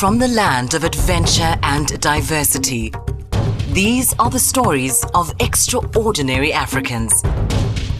from 0.00 0.16
the 0.16 0.28
land 0.28 0.72
of 0.72 0.82
adventure 0.82 1.58
and 1.62 2.00
diversity. 2.00 2.90
These 3.74 4.14
are 4.18 4.30
the 4.30 4.38
stories 4.38 5.04
of 5.12 5.30
extraordinary 5.40 6.54
Africans. 6.54 7.22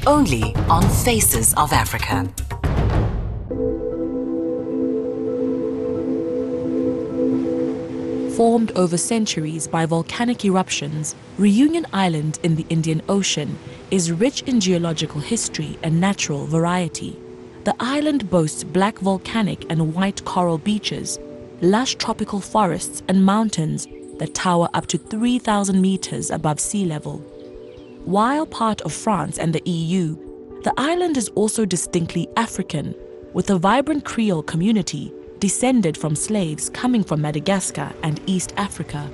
Only 0.07 0.55
on 0.71 0.83
Faces 1.05 1.53
of 1.59 1.75
Africa. 1.75 2.27
Formed 8.35 8.73
over 8.77 8.97
centuries 8.97 9.69
by 9.69 9.85
volcanic 9.85 10.43
eruptions, 10.47 11.15
Reunion 11.37 11.87
Island 11.93 12.39
in 12.43 12.57
the 12.57 12.65
Indian 12.71 13.03
Ocean 13.11 13.59
is 13.91 14.11
rich 14.11 14.41
in 14.45 14.59
geological 14.59 15.21
history 15.21 15.79
and 15.83 16.01
natural 16.01 16.47
variety. 16.47 17.19
The 17.65 17.77
island 17.79 18.31
boasts 18.31 18.65
black 18.65 18.99
volcanic 19.01 19.71
and 19.71 19.95
white 19.95 20.25
coral 20.25 20.57
beaches, 20.57 21.19
lush 21.63 21.95
tropical 21.97 22.41
forests, 22.41 23.03
and 23.09 23.25
mountains 23.25 23.87
that 24.19 24.35
tower 24.35 24.69
up 24.75 24.87
to 24.87 24.99
3,000 24.99 25.81
meters 25.81 26.31
above 26.31 26.61
sea 26.61 26.85
level. 26.85 27.19
While 28.05 28.47
part 28.47 28.81
of 28.83 28.93
France 28.93 29.39
and 29.39 29.55
the 29.55 29.63
EU, 29.69 30.17
the 30.63 30.75
island 30.77 31.17
is 31.17 31.29
also 31.31 31.65
distinctly 31.65 32.29
African, 32.37 32.95
with 33.33 33.51
a 33.51 33.59
vibrant 33.59 34.05
Creole 34.05 34.43
community 34.43 35.13
descended 35.39 35.97
from 35.97 36.15
slaves 36.15 36.69
coming 36.69 37.03
from 37.03 37.23
Madagascar 37.23 37.93
and 38.03 38.21
East 38.27 38.53
Africa. 38.57 39.11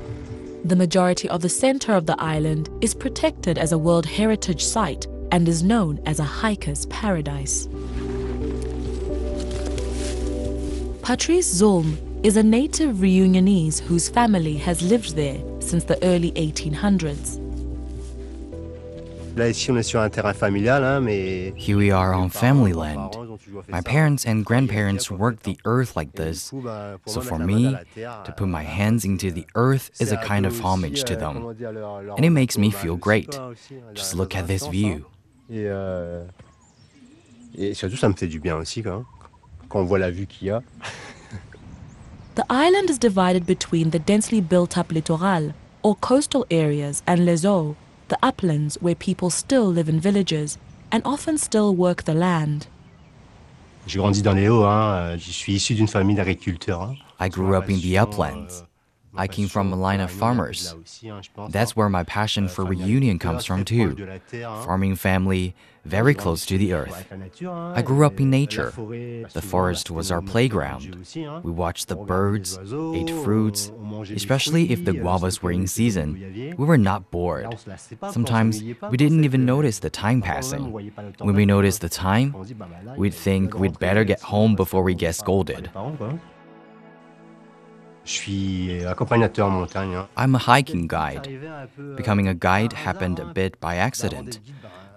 The 0.64 0.76
majority 0.76 1.28
of 1.28 1.42
the 1.42 1.48
center 1.48 1.94
of 1.94 2.06
the 2.06 2.20
island 2.20 2.68
is 2.80 2.94
protected 2.94 3.58
as 3.58 3.70
a 3.70 3.78
World 3.78 4.06
Heritage 4.06 4.64
Site 4.64 5.06
and 5.30 5.48
is 5.48 5.62
known 5.62 6.00
as 6.06 6.18
a 6.18 6.24
hiker's 6.24 6.86
paradise. 6.86 7.68
Patrice 11.02 11.62
Zulme 11.62 11.96
is 12.26 12.36
a 12.36 12.42
native 12.42 12.96
Reunionese 12.96 13.78
whose 13.78 14.08
family 14.08 14.56
has 14.56 14.82
lived 14.82 15.14
there 15.14 15.38
since 15.60 15.84
the 15.84 15.96
early 16.02 16.32
1800s. 16.32 17.38
Here 21.56 21.76
we 21.76 21.92
are 21.92 22.12
on 22.12 22.30
family 22.30 22.72
land. 22.72 23.16
My 23.68 23.80
parents 23.80 24.26
and 24.26 24.44
grandparents 24.44 25.08
worked 25.08 25.44
the 25.44 25.56
earth 25.64 25.94
like 25.94 26.14
this, 26.14 26.52
so 27.06 27.20
for 27.20 27.38
me, 27.38 27.78
to 27.94 28.34
put 28.36 28.48
my 28.48 28.64
hands 28.64 29.04
into 29.04 29.30
the 29.30 29.46
earth 29.54 29.92
is 30.00 30.10
a 30.10 30.16
kind 30.16 30.46
of 30.46 30.60
homage 30.60 31.04
to 31.04 31.14
them. 31.14 31.54
And 32.16 32.24
it 32.24 32.30
makes 32.30 32.58
me 32.58 32.72
feel 32.72 32.96
great. 32.96 33.38
Just 33.94 34.16
look 34.16 34.34
at 34.34 34.48
this 34.48 34.66
view. 34.66 35.06
The 42.36 42.44
island 42.50 42.90
is 42.90 42.98
divided 42.98 43.46
between 43.46 43.90
the 43.90 43.98
densely 43.98 44.42
built 44.42 44.76
up 44.76 44.92
littoral, 44.92 45.54
or 45.82 45.96
coastal 45.96 46.44
areas, 46.50 47.02
and 47.06 47.24
les 47.24 47.44
Hauts, 47.44 47.78
the 48.08 48.18
uplands 48.22 48.76
where 48.82 48.94
people 48.94 49.30
still 49.30 49.64
live 49.64 49.88
in 49.88 49.98
villages 49.98 50.58
and 50.92 51.02
often 51.06 51.38
still 51.38 51.74
work 51.74 52.02
the 52.02 52.12
land. 52.12 52.66
I 57.18 57.28
grew 57.30 57.54
up 57.56 57.70
in 57.70 57.80
the 57.80 57.96
uplands. 57.96 58.64
I 59.16 59.26
came 59.26 59.48
from 59.48 59.72
a 59.72 59.76
line 59.76 60.00
of 60.00 60.10
farmers. 60.10 60.74
That's 61.48 61.76
where 61.76 61.88
my 61.88 62.04
passion 62.04 62.48
for 62.48 62.64
reunion 62.64 63.18
comes 63.18 63.44
from, 63.44 63.64
too. 63.64 63.96
Farming 64.30 64.96
family, 64.96 65.54
very 65.84 66.14
close 66.14 66.44
to 66.46 66.58
the 66.58 66.72
earth. 66.72 67.06
I 67.44 67.82
grew 67.82 68.04
up 68.04 68.20
in 68.20 68.28
nature. 68.30 68.72
The 68.76 69.42
forest 69.42 69.90
was 69.90 70.10
our 70.10 70.20
playground. 70.20 71.06
We 71.42 71.52
watched 71.52 71.88
the 71.88 71.96
birds, 71.96 72.58
ate 72.58 73.10
fruits, 73.24 73.70
especially 74.10 74.72
if 74.72 74.84
the 74.84 74.92
guavas 74.92 75.42
were 75.42 75.52
in 75.52 75.66
season. 75.66 76.54
We 76.58 76.64
were 76.64 76.78
not 76.78 77.10
bored. 77.10 77.56
Sometimes 78.10 78.62
we 78.62 78.96
didn't 78.96 79.24
even 79.24 79.44
notice 79.44 79.78
the 79.78 79.90
time 79.90 80.22
passing. 80.22 80.72
When 81.18 81.34
we 81.36 81.46
noticed 81.46 81.80
the 81.80 81.88
time, 81.88 82.34
we'd 82.96 83.14
think 83.14 83.54
we'd 83.54 83.78
better 83.78 84.04
get 84.04 84.20
home 84.20 84.56
before 84.56 84.82
we 84.82 84.94
get 84.94 85.14
scolded. 85.14 85.70
I'm 90.16 90.34
a 90.34 90.38
hiking 90.38 90.86
guide. 90.86 91.28
Becoming 91.96 92.28
a 92.28 92.34
guide 92.34 92.72
happened 92.72 93.18
a 93.18 93.24
bit 93.26 93.60
by 93.60 93.76
accident. 93.76 94.40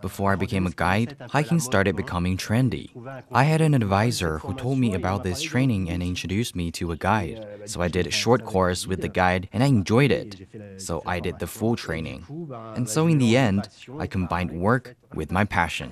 Before 0.01 0.31
I 0.31 0.35
became 0.35 0.65
a 0.65 0.71
guide, 0.71 1.17
hiking 1.29 1.59
started 1.59 1.95
becoming 1.95 2.37
trendy. 2.37 2.89
I 3.31 3.43
had 3.43 3.61
an 3.61 3.73
advisor 3.73 4.37
who 4.37 4.53
told 4.53 4.77
me 4.79 4.93
about 4.93 5.23
this 5.23 5.41
training 5.41 5.89
and 5.89 6.01
introduced 6.01 6.55
me 6.55 6.71
to 6.71 6.91
a 6.91 6.95
guide. 6.95 7.45
So 7.65 7.81
I 7.81 7.89
did 7.89 8.07
a 8.07 8.11
short 8.11 8.45
course 8.45 8.87
with 8.87 9.01
the 9.01 9.09
guide 9.09 9.49
and 9.51 9.63
I 9.63 9.67
enjoyed 9.67 10.11
it. 10.11 10.47
So 10.77 11.01
I 11.05 11.19
did 11.19 11.39
the 11.39 11.47
full 11.47 11.75
training. 11.75 12.25
And 12.75 12.87
so 12.87 13.07
in 13.07 13.17
the 13.17 13.35
end, 13.35 13.67
I 13.97 14.07
combined 14.07 14.51
work 14.51 14.95
with 15.13 15.31
my 15.31 15.43
passion. 15.43 15.91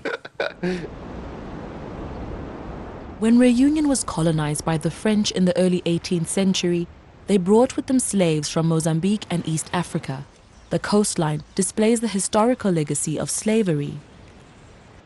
When 3.19 3.39
Reunion 3.39 3.88
was 3.88 4.03
colonized 4.03 4.63
by 4.63 4.77
the 4.77 4.91
French 4.91 5.31
in 5.31 5.45
the 5.45 5.57
early 5.57 5.81
18th 5.81 6.27
century, 6.27 6.88
they 7.27 7.38
brought 7.38 7.75
with 7.75 7.88
them 7.88 7.99
slaves 7.99 8.49
from 8.49 8.67
Mozambique 8.67 9.25
and 9.29 9.47
East 9.47 9.69
Africa. 9.73 10.25
The 10.69 10.79
coastline 10.79 11.43
displays 11.55 11.99
the 11.99 12.07
historical 12.07 12.71
legacy 12.71 13.19
of 13.19 13.29
slavery. 13.29 13.99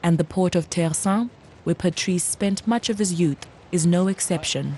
And 0.01 0.17
the 0.17 0.23
port 0.23 0.55
of 0.55 0.69
Terre 0.69 0.93
Sainte, 0.93 1.31
where 1.63 1.75
Patrice 1.75 2.23
spent 2.23 2.65
much 2.65 2.89
of 2.89 2.99
his 2.99 3.19
youth, 3.19 3.45
is 3.71 3.85
no 3.85 4.07
exception. 4.07 4.77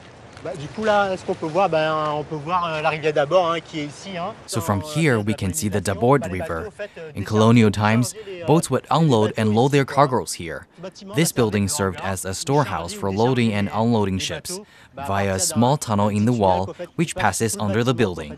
So 4.45 4.61
from 4.61 4.81
here, 4.81 5.19
we 5.19 5.33
can 5.33 5.53
see 5.53 5.69
the 5.69 5.81
d'Abord 5.81 6.29
River. 6.31 6.71
In 7.15 7.23
colonial 7.23 7.71
times, 7.71 8.13
boats 8.45 8.69
would 8.69 8.85
unload 8.91 9.33
and 9.37 9.55
load 9.55 9.71
their 9.71 9.85
cargoes 9.85 10.33
here. 10.33 10.67
This 11.15 11.31
building 11.31 11.67
served 11.67 11.99
as 12.01 12.25
a 12.25 12.33
storehouse 12.33 12.93
for 12.93 13.11
loading 13.11 13.53
and 13.53 13.69
unloading 13.73 14.19
ships 14.19 14.59
via 14.95 15.35
a 15.35 15.39
small 15.39 15.77
tunnel 15.77 16.09
in 16.09 16.25
the 16.25 16.33
wall 16.33 16.75
which 16.95 17.15
passes 17.15 17.55
under 17.57 17.83
the 17.83 17.93
building. 17.93 18.37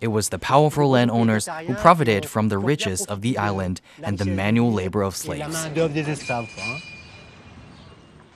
It 0.00 0.08
was 0.08 0.28
the 0.30 0.38
powerful 0.38 0.90
landowners 0.90 1.48
who 1.66 1.74
profited 1.74 2.26
from 2.26 2.48
the 2.48 2.58
riches 2.58 3.06
of 3.06 3.20
the 3.22 3.38
island 3.38 3.80
and 4.02 4.18
the 4.18 4.24
manual 4.24 4.72
labor 4.72 5.02
of 5.02 5.16
slaves. 5.16 5.66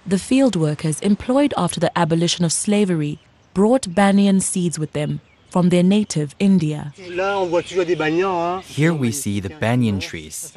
The 0.08 0.18
field 0.18 0.56
workers 0.56 1.00
employed 1.00 1.52
after 1.58 1.78
the 1.80 1.92
abolition 1.98 2.42
of 2.42 2.50
slavery 2.50 3.18
brought 3.52 3.94
banyan 3.94 4.40
seeds 4.40 4.78
with 4.78 4.94
them 4.94 5.20
from 5.50 5.68
their 5.68 5.82
native 5.82 6.34
India. 6.38 6.94
Here 6.96 8.94
we 8.94 9.12
see 9.12 9.38
the 9.40 9.54
banyan 9.60 10.00
trees. 10.00 10.56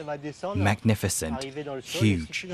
Magnificent, 0.55 1.43
huge. 1.83 2.47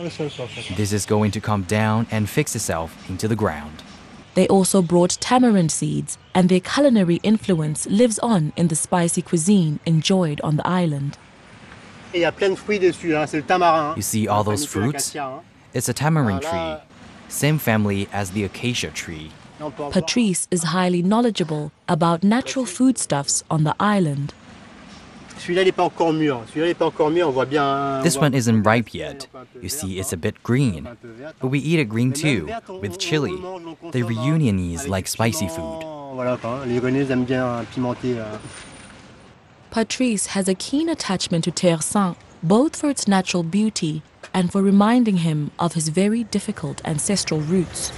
This 0.76 0.92
is 0.92 1.06
going 1.06 1.30
to 1.30 1.40
come 1.40 1.62
down 1.64 2.08
and 2.10 2.28
fix 2.28 2.56
itself 2.56 3.08
into 3.08 3.28
the 3.28 3.36
ground. 3.36 3.84
They 4.34 4.48
also 4.48 4.82
brought 4.82 5.20
tamarind 5.20 5.72
seeds, 5.72 6.18
and 6.34 6.50
their 6.50 6.62
culinary 6.62 7.20
influence 7.22 7.86
lives 7.86 8.18
on 8.20 8.54
in 8.56 8.70
the 8.70 8.76
spicy 8.76 9.22
cuisine 9.22 9.80
enjoyed 9.86 10.42
on 10.42 10.56
the 10.58 10.68
island. 10.68 11.20
You 12.12 12.32
see 14.02 14.28
all 14.28 14.44
those 14.44 14.66
fruits? 14.66 15.16
It's 15.74 15.90
a 15.90 15.94
tamarind 15.94 16.42
tree, 16.42 16.78
same 17.28 17.58
family 17.58 18.08
as 18.12 18.32
the 18.32 18.44
acacia 18.44 18.90
tree. 18.92 19.32
Patrice 19.92 20.48
is 20.52 20.64
highly 20.64 21.02
knowledgeable 21.02 21.72
about 21.90 22.24
natural 22.24 22.66
foodstuffs 22.66 23.44
on 23.50 23.64
the 23.64 23.76
island. 23.80 24.34
This 28.04 28.18
one 28.18 28.34
isn't 28.34 28.64
ripe 28.64 28.94
yet. 28.94 29.28
You 29.62 29.70
see, 29.70 30.00
it's 30.00 30.14
a 30.14 30.18
bit 30.18 30.42
green. 30.44 30.88
But 31.40 31.48
we 31.48 31.60
eat 31.60 31.80
it 31.80 31.86
green 31.86 32.12
too, 32.12 32.50
with 32.82 32.98
chili. 33.00 33.36
The 33.92 34.04
Reunionese 34.04 34.88
like 34.88 35.08
spicy 35.08 35.48
food. 35.48 35.82
Patrice 39.70 40.26
has 40.28 40.48
a 40.48 40.56
keen 40.56 40.90
attachment 40.90 41.44
to 41.44 41.52
Terre 41.52 41.82
Sainte, 41.82 42.18
both 42.42 42.76
for 42.76 42.90
its 42.90 43.08
natural 43.08 43.44
beauty 43.44 44.02
and 44.38 44.52
for 44.52 44.62
reminding 44.62 45.18
him 45.18 45.50
of 45.58 45.74
his 45.74 45.88
very 45.90 46.24
difficult 46.26 46.80
ancestral 46.86 47.40
roots. 47.40 47.92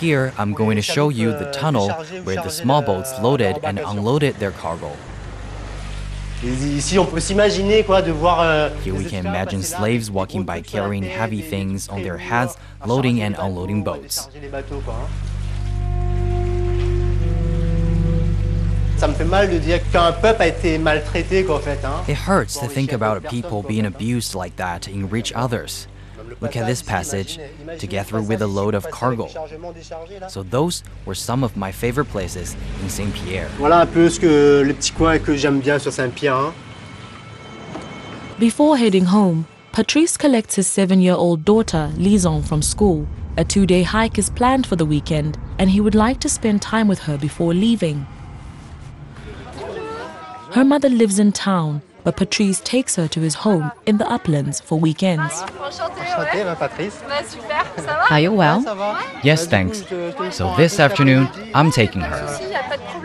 Here, 0.00 0.32
I'm 0.36 0.52
going 0.52 0.74
to 0.74 0.82
show 0.82 1.10
you 1.10 1.30
the 1.30 1.48
tunnel 1.52 1.92
where 2.24 2.34
the 2.34 2.48
small 2.48 2.82
boats 2.82 3.12
loaded 3.20 3.60
and 3.62 3.78
unloaded 3.78 4.34
their 4.42 4.50
cargo. 4.50 4.90
Here 6.40 6.54
we 8.94 9.04
can 9.04 9.26
imagine 9.26 9.62
slaves 9.62 10.10
walking 10.10 10.42
by 10.42 10.60
carrying 10.60 11.04
heavy 11.04 11.40
things 11.40 11.88
on 11.88 12.02
their 12.02 12.18
heads, 12.18 12.56
loading 12.84 13.22
and 13.22 13.36
unloading 13.38 13.84
boats. 13.84 14.28
It 22.08 22.16
hurts 22.16 22.58
to 22.58 22.66
think 22.66 22.92
about 22.92 23.24
people 23.24 23.62
being 23.62 23.86
abused 23.86 24.34
like 24.34 24.56
that 24.56 24.86
and 24.88 25.12
rich 25.12 25.32
others. 25.34 25.86
Look 26.40 26.56
at 26.56 26.66
this 26.66 26.82
passage 26.82 27.38
to 27.78 27.86
get 27.86 28.06
through 28.06 28.22
with 28.22 28.42
a 28.42 28.46
load 28.46 28.74
of 28.74 28.90
cargo. 28.90 29.28
So 30.28 30.42
those 30.42 30.82
were 31.04 31.14
some 31.14 31.44
of 31.44 31.56
my 31.56 31.72
favorite 31.72 32.06
places 32.06 32.56
in 32.82 32.88
Saint 32.88 33.14
Pierre. 33.14 33.48
Voilà 33.58 33.82
un 33.82 33.86
peu 33.86 34.08
ce 34.08 34.18
que 34.18 34.64
les 34.66 34.74
petits 34.74 34.92
coins 34.92 35.18
que 35.18 35.36
j'aime 35.36 35.60
bien 35.60 35.78
sur 35.78 35.92
Saint-Pierre. 35.92 36.52
Before 38.38 38.76
heading 38.76 39.06
home, 39.06 39.46
Patrice 39.72 40.16
collects 40.16 40.56
his 40.56 40.66
seven 40.66 41.00
year 41.00 41.14
old 41.14 41.44
daughter, 41.44 41.90
Lison, 41.96 42.42
from 42.42 42.62
school. 42.62 43.06
A 43.38 43.44
two 43.44 43.66
day 43.66 43.82
hike 43.82 44.18
is 44.18 44.30
planned 44.30 44.66
for 44.66 44.76
the 44.76 44.86
weekend, 44.86 45.38
and 45.58 45.70
he 45.70 45.80
would 45.80 45.94
like 45.94 46.18
to 46.20 46.28
spend 46.28 46.62
time 46.62 46.88
with 46.88 47.00
her 47.00 47.18
before 47.18 47.52
leaving. 47.54 48.06
Her 50.56 50.64
mother 50.64 50.88
lives 50.88 51.18
in 51.18 51.32
town, 51.32 51.82
but 52.02 52.16
Patrice 52.16 52.60
takes 52.60 52.96
her 52.96 53.06
to 53.08 53.20
his 53.20 53.34
home 53.34 53.70
in 53.84 53.98
the 53.98 54.10
uplands 54.10 54.58
for 54.58 54.80
weekends. 54.80 55.34
Enchanté, 55.34 56.56
Patrice. 56.56 57.02
Are 58.10 58.20
you 58.20 58.32
well? 58.32 58.62
Yes, 59.22 59.46
thanks. 59.46 59.84
So 60.34 60.56
this 60.56 60.80
afternoon, 60.80 61.28
I'm 61.52 61.70
taking 61.70 62.00
her. 62.00 62.38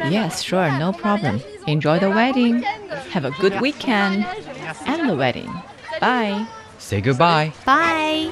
Yes, 0.10 0.42
sure, 0.42 0.72
no 0.80 0.94
problem. 0.94 1.42
Enjoy 1.68 2.00
the 2.00 2.10
wedding. 2.10 2.62
Have 3.12 3.26
a 3.26 3.32
good 3.32 3.60
weekend. 3.60 4.26
And 4.86 5.10
the 5.10 5.18
wedding. 5.18 5.54
Bye. 6.00 6.48
Say 6.78 7.02
goodbye. 7.02 7.52
Bye. 7.66 8.32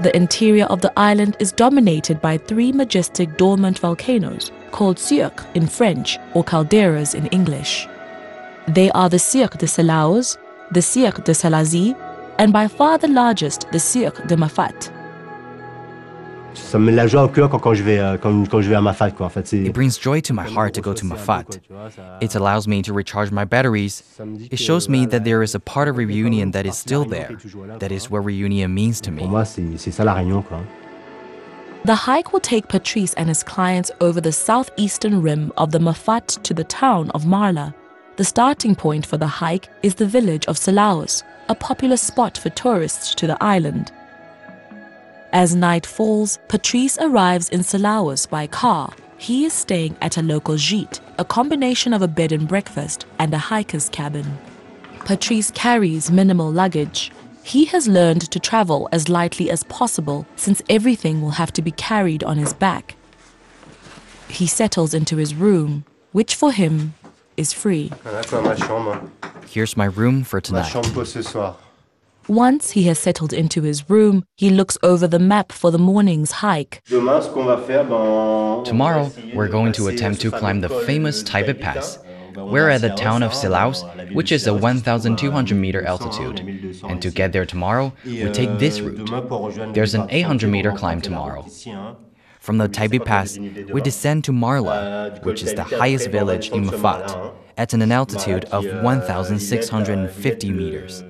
The 0.00 0.10
interior 0.16 0.64
of 0.64 0.80
the 0.80 0.92
island 0.96 1.36
is 1.38 1.52
dominated 1.52 2.20
by 2.20 2.36
three 2.36 2.72
majestic 2.72 3.36
dormant 3.36 3.78
volcanoes 3.78 4.50
called 4.70 4.98
cirques 4.98 5.44
in 5.54 5.66
French 5.66 6.18
or 6.34 6.44
calderas 6.44 7.14
in 7.14 7.26
English. 7.28 7.88
They 8.74 8.90
are 8.90 9.08
the 9.08 9.18
Cirque 9.18 9.58
de 9.58 9.66
Cilaos, 9.66 10.36
the 10.72 10.82
Cirque 10.82 11.24
de 11.24 11.32
Salazie, 11.32 11.94
and 12.38 12.52
by 12.52 12.68
far 12.68 12.98
the 12.98 13.08
largest, 13.08 13.66
the 13.72 13.78
Cirque 13.80 14.26
de 14.26 14.36
Mafate. 14.36 14.92
Ça 16.54 16.78
me 16.78 16.86
met 16.86 16.92
la 16.92 17.06
joie 17.06 17.22
au 17.24 17.28
cœur 17.28 17.48
quand, 17.48 17.60
quand, 17.60 17.74
je 17.74 17.82
vais, 17.84 17.98
euh, 18.00 18.16
quand, 18.18 18.44
quand 18.50 18.60
je 18.60 18.68
vais 18.68 18.74
à 18.74 18.80
Mafate. 18.80 19.14
Quoi. 19.14 19.26
En 19.26 19.28
fait, 19.28 19.46
c'est- 19.46 19.58
It 19.58 19.72
brings 19.72 19.96
joy 20.00 20.20
to 20.22 20.34
my 20.34 20.42
heart 20.44 20.74
to 20.74 20.80
go 20.82 20.92
to 20.92 21.06
Mafate. 21.06 21.60
It 22.20 22.34
allows 22.34 22.66
me 22.66 22.82
to 22.82 22.92
recharge 22.92 23.30
my 23.30 23.44
batteries. 23.44 24.02
It 24.50 24.58
shows 24.58 24.88
me 24.88 25.06
that 25.06 25.20
there 25.20 25.42
is 25.42 25.54
a 25.54 25.60
part 25.60 25.88
of 25.88 25.96
reunion 25.96 26.50
that 26.52 26.64
is 26.66 26.72
still 26.76 27.04
there. 27.04 27.36
That 27.78 27.92
is 27.92 28.10
what 28.10 28.24
reunion 28.24 28.74
means 28.74 29.00
to 29.02 29.12
Pour 29.12 29.28
me. 29.28 29.34
The 31.88 31.94
hike 31.94 32.34
will 32.34 32.40
take 32.40 32.68
Patrice 32.68 33.14
and 33.14 33.30
his 33.30 33.42
clients 33.42 33.90
over 34.02 34.20
the 34.20 34.30
southeastern 34.30 35.22
rim 35.22 35.50
of 35.56 35.70
the 35.70 35.78
Mafate 35.78 36.42
to 36.42 36.52
the 36.52 36.64
town 36.64 37.08
of 37.12 37.24
Marla. 37.24 37.72
The 38.16 38.24
starting 38.24 38.74
point 38.74 39.06
for 39.06 39.16
the 39.16 39.26
hike 39.26 39.70
is 39.82 39.94
the 39.94 40.04
village 40.04 40.44
of 40.48 40.58
Cilaos, 40.58 41.22
a 41.48 41.54
popular 41.54 41.96
spot 41.96 42.36
for 42.36 42.50
tourists 42.50 43.14
to 43.14 43.26
the 43.26 43.42
island. 43.42 43.90
As 45.32 45.56
night 45.56 45.86
falls, 45.86 46.38
Patrice 46.48 46.98
arrives 46.98 47.48
in 47.48 47.60
Cilaos 47.60 48.28
by 48.28 48.46
car. 48.48 48.92
He 49.16 49.46
is 49.46 49.54
staying 49.54 49.96
at 50.02 50.18
a 50.18 50.22
local 50.22 50.56
gîte, 50.56 51.00
a 51.16 51.24
combination 51.24 51.94
of 51.94 52.02
a 52.02 52.08
bed 52.08 52.32
and 52.32 52.46
breakfast 52.46 53.06
and 53.18 53.32
a 53.32 53.38
hiker's 53.38 53.88
cabin. 53.88 54.36
Patrice 55.06 55.50
carries 55.52 56.10
minimal 56.10 56.52
luggage. 56.52 57.12
He 57.48 57.64
has 57.64 57.88
learned 57.88 58.30
to 58.30 58.38
travel 58.38 58.90
as 58.92 59.08
lightly 59.08 59.50
as 59.50 59.64
possible 59.64 60.26
since 60.36 60.60
everything 60.68 61.22
will 61.22 61.40
have 61.40 61.50
to 61.54 61.62
be 61.62 61.70
carried 61.70 62.22
on 62.22 62.36
his 62.36 62.52
back. 62.52 62.94
He 64.28 64.46
settles 64.46 64.92
into 64.92 65.16
his 65.16 65.34
room, 65.34 65.86
which 66.12 66.34
for 66.34 66.52
him 66.52 66.92
is 67.38 67.54
free. 67.54 67.90
Ah, 68.04 68.10
voilà 68.10 68.28
quoi, 68.28 68.42
ma 68.42 68.54
chambre. 68.54 69.10
Here's 69.48 69.78
my 69.78 69.86
room 69.86 70.24
for 70.24 70.42
tonight. 70.42 70.68
chambre 70.68 70.92
pour 70.92 71.06
ce 71.06 71.22
soir. 71.22 71.56
Once 72.28 72.72
he 72.72 72.82
has 72.82 72.98
settled 72.98 73.32
into 73.32 73.62
his 73.62 73.88
room, 73.88 74.24
he 74.36 74.50
looks 74.50 74.76
over 74.82 75.08
the 75.08 75.18
map 75.18 75.50
for 75.50 75.70
the 75.70 75.78
morning's 75.78 76.32
hike. 76.42 76.82
Demain, 76.90 77.22
ce 77.22 77.30
qu'on 77.30 77.46
va 77.46 77.56
faire, 77.66 77.84
ben, 77.84 77.94
on 77.94 78.58
va 78.58 78.64
Tomorrow, 78.64 79.10
we're 79.32 79.48
going 79.48 79.72
to 79.72 79.88
attempt 79.88 80.20
to 80.20 80.30
climb 80.30 80.60
the 80.60 80.68
famous 80.84 81.22
de 81.22 81.30
Taïbit 81.30 81.54
Taïbit, 81.54 81.60
Pass. 81.62 81.98
Hein. 82.38 82.42
On 82.42 82.46
va 82.46 82.52
We're 82.52 82.70
at 82.70 82.80
the 82.80 82.90
town 82.90 83.22
of 83.22 83.32
hein, 83.32 83.40
Cilaos, 83.40 83.82
la 83.82 84.04
ville 84.04 84.14
which 84.14 84.32
is 84.32 84.46
a 84.46 84.50
Cilaos, 84.50 84.62
1,200 84.62 85.54
meter 85.56 85.84
altitude. 85.84 86.40
And 86.88 87.02
to 87.02 87.10
get 87.10 87.32
there 87.32 87.44
tomorrow, 87.46 87.92
we 88.04 88.30
take 88.30 88.58
this 88.58 88.80
route. 88.80 89.04
demain, 89.04 89.22
pour 89.28 89.48
rejoindre 89.48 89.74
There's 89.74 89.94
an 89.94 90.06
800 90.10 90.48
meter 90.48 90.72
climb 90.72 91.00
tomorrow. 91.00 91.42
route 91.42 91.46
ici, 91.46 91.70
hein. 91.70 91.96
From 92.40 92.58
the 92.58 92.68
Taïbit 92.68 93.04
Pass, 93.04 93.36
we 93.72 93.82
descend 93.82 94.24
to 94.24 94.32
Marla, 94.32 95.22
which 95.22 95.42
is 95.42 95.52
the 95.54 95.64
highest 95.64 96.08
village 96.10 96.48
in 96.50 96.64
Mafate, 96.64 97.34
at 97.58 97.74
an 97.74 97.92
altitude 97.92 98.44
of 98.46 98.64
1,650 98.82 100.50
meters. 100.52 101.04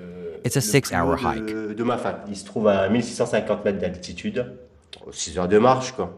It's 0.44 0.56
a 0.56 0.60
six 0.60 0.92
hour 0.92 1.16
hike. 1.16 1.46
De, 1.46 1.74
de 1.74 1.84
Mafate. 1.84 2.26
Il 2.28 2.36
se 2.36 2.44
trouve 2.44 2.66
à 2.66 2.88
1650 2.88 3.64
mètres 3.64 3.78
d'altitude. 3.78 4.46
6 5.12 5.38
heures 5.38 5.48
de 5.48 5.58
marche, 5.58 5.92
quoi. 5.92 6.10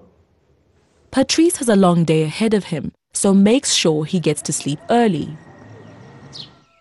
Patrice 1.10 1.56
has 1.56 1.68
a 1.68 1.74
long 1.76 2.04
day 2.04 2.22
ahead 2.22 2.54
of 2.54 2.66
him, 2.66 2.92
so 3.12 3.34
makes 3.34 3.72
sure 3.72 4.04
he 4.04 4.20
gets 4.20 4.42
to 4.42 4.52
sleep 4.52 4.78
early. 4.88 5.36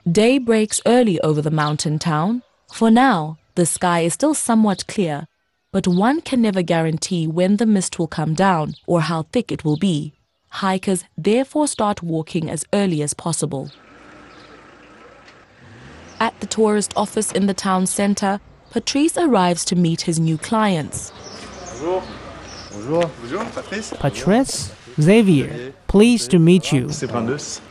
Day 0.09 0.37
breaks 0.37 0.81
early 0.85 1.19
over 1.21 1.41
the 1.41 1.51
mountain 1.51 1.99
town. 1.99 2.41
For 2.73 2.89
now, 2.89 3.37
the 3.55 3.65
sky 3.65 4.01
is 4.01 4.13
still 4.13 4.33
somewhat 4.33 4.87
clear, 4.87 5.27
but 5.71 5.87
one 5.87 6.21
can 6.21 6.41
never 6.41 6.61
guarantee 6.61 7.27
when 7.27 7.57
the 7.57 7.65
mist 7.65 7.99
will 7.99 8.07
come 8.07 8.33
down 8.33 8.75
or 8.87 9.01
how 9.01 9.23
thick 9.23 9.51
it 9.51 9.63
will 9.63 9.77
be. 9.77 10.13
Hikers 10.49 11.03
therefore 11.17 11.67
start 11.67 12.01
walking 12.01 12.49
as 12.49 12.65
early 12.73 13.01
as 13.01 13.13
possible. 13.13 13.71
At 16.19 16.39
the 16.39 16.47
tourist 16.47 16.93
office 16.95 17.31
in 17.31 17.45
the 17.45 17.53
town 17.53 17.85
center, 17.85 18.39
Patrice 18.71 19.17
arrives 19.17 19.63
to 19.65 19.75
meet 19.75 20.01
his 20.01 20.19
new 20.19 20.37
clients. 20.37 21.11
Bonjour. 21.79 22.03
Bonjour. 22.71 23.11
Bonjour, 23.21 23.45
Patrice. 23.45 23.93
Patrice, 23.99 24.71
Xavier, 24.99 25.73
pleased 25.87 26.31
to 26.31 26.39
meet 26.39 26.71
you. 26.71 26.89
Sir 26.89 27.07
Brandes, 27.07 27.61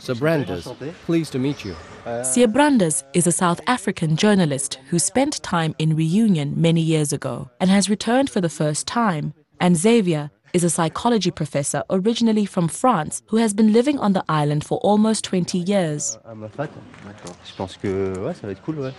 pleased 1.05 1.31
to 1.33 1.39
meet 1.39 1.63
you. 1.63 1.75
Siebrandes 2.23 3.03
is 3.13 3.27
a 3.27 3.31
South 3.31 3.61
African 3.67 4.15
journalist 4.15 4.79
who 4.89 4.97
spent 4.97 5.41
time 5.43 5.75
in 5.77 5.95
Reunion 5.95 6.53
many 6.59 6.81
years 6.81 7.13
ago 7.13 7.49
and 7.59 7.69
has 7.69 7.87
returned 7.89 8.29
for 8.31 8.41
the 8.41 8.49
first 8.49 8.87
time. 8.87 9.33
And 9.59 9.75
Xavier 9.77 10.31
is 10.53 10.63
a 10.63 10.69
psychology 10.71 11.29
professor 11.29 11.83
originally 11.91 12.45
from 12.45 12.67
France 12.67 13.21
who 13.27 13.37
has 13.37 13.53
been 13.53 13.71
living 13.73 13.99
on 13.99 14.13
the 14.13 14.23
island 14.27 14.63
for 14.63 14.79
almost 14.79 15.23
20 15.25 15.59
years. 15.59 16.17
À 16.25 16.33
Mafate 16.35 16.71
D'accord. 17.05 17.35
Je 17.45 17.55
pense 17.55 17.77
que 17.77 18.17
ouais, 18.19 18.33
ça 18.33 18.47
va 18.47 18.53
être 18.53 18.63
cool, 18.63 18.79
ouais. 18.79 18.93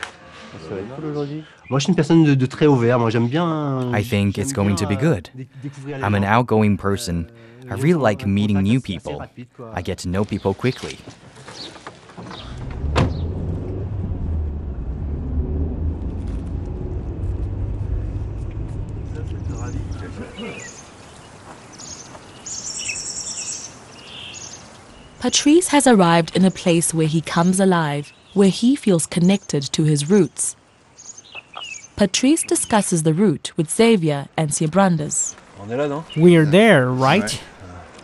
Ça 0.68 0.74
va 0.74 0.80
être 0.80 0.94
cool 0.96 1.06
aujourd'hui. 1.06 1.42
Moi, 1.68 1.78
je 1.80 1.84
suis 1.84 1.90
une 1.90 1.96
personne 1.96 2.24
de, 2.24 2.34
de 2.34 2.46
très 2.46 2.66
ouvert. 2.66 2.98
Moi, 3.00 3.10
j'aime 3.10 3.28
bien. 3.28 3.90
I 3.92 4.04
think 4.04 4.38
it's 4.38 4.52
going 4.52 4.76
to 4.76 4.86
be 4.86 4.96
good. 4.96 5.28
dé- 5.34 5.48
découvrir 5.62 5.98
les 5.98 6.04
I'm 6.04 6.14
an 6.14 6.24
outgoing 6.24 6.76
person. 6.76 7.26
I 7.70 7.74
really 7.74 7.94
like 7.94 8.26
meeting 8.26 8.62
new 8.62 8.80
Contact, 8.80 9.02
c'est 9.04 9.12
assez 9.12 9.28
people. 9.34 9.70
I 9.72 9.82
get 9.82 9.98
to 9.98 10.08
know 10.08 10.24
people 10.24 10.54
quickly. 10.54 10.98
Patrice 25.20 25.68
has 25.68 25.86
arrived 25.86 26.34
in 26.34 26.44
a 26.44 26.50
place 26.50 26.92
where 26.94 27.06
he 27.06 27.20
comes 27.20 27.60
alive, 27.60 28.12
where 28.32 28.48
he 28.48 28.74
feels 28.74 29.06
connected 29.06 29.62
to 29.62 29.84
his 29.84 30.10
roots. 30.10 30.56
Patrice 31.96 32.42
discusses 32.42 33.02
the 33.02 33.12
route 33.12 33.52
with 33.56 33.70
Xavier 33.70 34.28
and 34.36 34.50
Siebrandes. 34.50 35.36
We're 36.16 36.46
there, 36.46 36.90
right? 36.90 37.40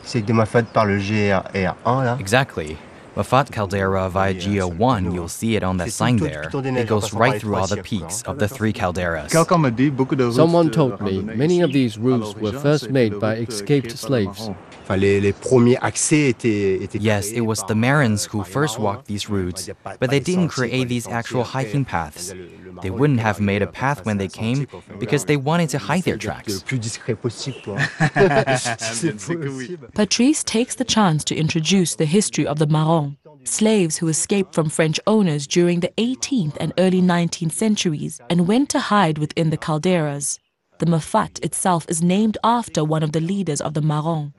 C'est 0.07 0.23
que 0.23 0.27
de 0.27 0.33
Mafat 0.33 0.63
par 0.63 0.87
le 0.87 0.99
GR1, 0.99 2.05
là. 2.05 2.17
Exactly. 2.21 2.77
Mafate 3.17 3.51
Caldera 3.51 4.11
via 4.11 4.35
GR1, 4.35 5.15
you'll 5.15 5.27
see 5.29 5.57
it 5.57 5.65
on 5.65 5.79
that 5.79 5.87
C'est 5.87 5.93
sign 5.93 6.17
there. 6.19 6.49
tout 6.51 6.59
en 6.59 6.63
des 6.75 6.83
It 6.83 6.87
goes 6.87 6.97
en 6.97 7.01
passant 7.01 7.11
par 7.17 7.21
right 7.21 7.41
through 7.41 7.55
all 7.57 7.67
the 7.67 7.83
peaks 7.83 8.23
of 8.27 8.37
the 8.39 8.47
three 8.47 8.73
calderas. 8.75 9.29
Quelqu'un 9.31 9.57
m'a 9.59 9.71
dit 9.71 9.91
beaucoup 9.91 10.17
de 10.17 10.25
routes 10.25 10.37
Someone 10.37 10.71
told 10.71 11.01
me 11.01 11.23
many 11.23 11.63
of 11.63 11.73
these 11.73 11.97
à 11.97 12.03
routes 12.03 12.37
were 12.41 12.53
first 12.53 12.91
made 12.91 13.19
by 13.19 13.37
escaped 13.49 13.89
créées 13.95 14.01
par 14.03 14.11
les 14.11 14.25
slaves. 14.27 14.39
marrons. 14.39 14.57
Enfin, 14.89 14.97
les, 14.99 15.21
les 15.21 15.33
premiers 15.33 15.77
accès 15.81 16.29
étaient, 16.29 16.75
étaient 16.85 16.99
Yes, 17.01 17.33
it 17.33 17.41
was 17.41 17.65
the 17.67 17.75
Marrons 17.75 18.29
who 18.33 18.45
first 18.45 18.79
walked 18.79 19.07
these 19.07 19.29
routes, 19.29 19.63
Il 19.65 19.69
y 19.69 19.71
a 19.73 19.75
pas- 19.75 19.97
but 19.99 20.11
they 20.11 20.21
didn't 20.21 20.47
create 20.49 20.87
these 20.87 21.09
actual 21.09 21.43
hiking 21.43 21.85
paths. 21.85 22.33
le- 22.33 22.43
le 22.73 22.81
They 22.83 22.91
wouldn't 22.91 23.19
have 23.21 23.41
made 23.41 23.63
a 23.63 23.67
path 23.67 24.05
when 24.07 24.19
they 24.19 24.29
face 24.29 24.37
à 24.39 24.43
un 24.45 24.55
sentier, 24.55 24.67
came 24.67 24.99
because 25.01 25.25
they 25.25 25.37
wanted 25.37 25.71
to 25.71 25.79
hide 25.79 26.05
their 26.05 26.19
tracks. 26.19 26.53
Le 26.55 26.61
plus 26.61 26.79
discret 26.79 27.17
possible, 27.17 27.57
quoi. 27.65 27.77
Bien 28.15 29.19
sûr 29.19 29.41
que 29.41 29.49
oui. 29.49 29.77
Patrice 29.95 30.45
takes 30.45 30.77
the 30.77 30.85
chance 30.87 31.25
to 31.25 31.35
introduce 31.35 31.97
the 31.97 32.05
history 32.07 32.47
of 32.47 32.59
the 32.59 32.67
Marrons, 32.69 33.06
slaves 33.49 33.97
who 33.99 34.09
escaped 34.09 34.55
from 34.55 34.69
French 34.69 34.99
owners 35.07 35.47
during 35.47 35.81
the 35.81 35.93
18th 35.99 36.57
and 36.59 36.73
early 36.79 37.01
19th 37.01 37.53
centuries 37.53 38.21
and 38.29 38.47
went 38.49 38.69
to 38.71 38.79
hide 38.79 39.19
within 39.19 39.51
the 39.51 39.57
calderas. 39.57 40.39
The 40.79 40.87
Mafate 40.87 41.43
itself 41.45 41.87
is 41.89 42.03
named 42.03 42.37
after 42.45 42.85
one 42.85 43.03
of 43.03 43.13
the 43.13 43.21
leaders 43.21 43.61
of 43.61 43.75
the 43.75 43.81
Marrons. 43.81 44.33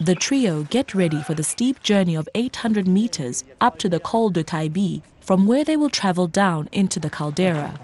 The 0.00 0.14
trio 0.14 0.62
get 0.64 0.94
ready 0.94 1.22
for 1.22 1.34
the 1.34 1.42
steep 1.42 1.82
journey 1.82 2.14
of 2.14 2.28
800 2.34 2.86
meters 2.86 3.42
up 3.60 3.78
to 3.78 3.88
the 3.88 3.98
Col 3.98 4.30
de 4.30 4.44
Taïbit, 4.44 5.02
from 5.20 5.46
where 5.46 5.64
they 5.64 5.76
will 5.76 5.90
travel 5.90 6.28
down 6.28 6.68
into 6.70 7.00
the 7.00 7.10
caldera. 7.10 7.80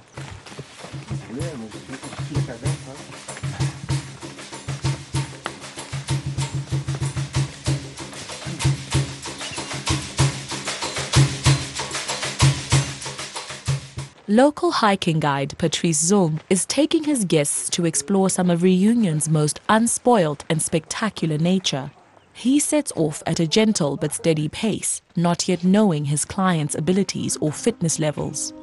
Local 14.28 14.70
hiking 14.70 15.20
guide 15.20 15.52
Patrice 15.58 16.02
Zulme 16.02 16.40
is 16.48 16.64
taking 16.64 17.04
his 17.04 17.26
guests 17.26 17.68
to 17.68 17.84
explore 17.84 18.30
some 18.30 18.48
of 18.48 18.62
Reunion's 18.62 19.28
most 19.28 19.60
unspoiled 19.68 20.46
and 20.48 20.62
spectacular 20.62 21.36
nature. 21.36 21.90
He 22.32 22.58
sets 22.58 22.90
off 22.96 23.22
at 23.26 23.38
a 23.38 23.46
gentle 23.46 23.98
but 23.98 24.14
steady 24.14 24.48
pace, 24.48 25.02
not 25.14 25.46
yet 25.46 25.62
knowing 25.62 26.06
his 26.06 26.24
client's 26.24 26.74
abilities 26.74 27.36
or 27.42 27.52
fitness 27.52 27.98
levels. 27.98 28.54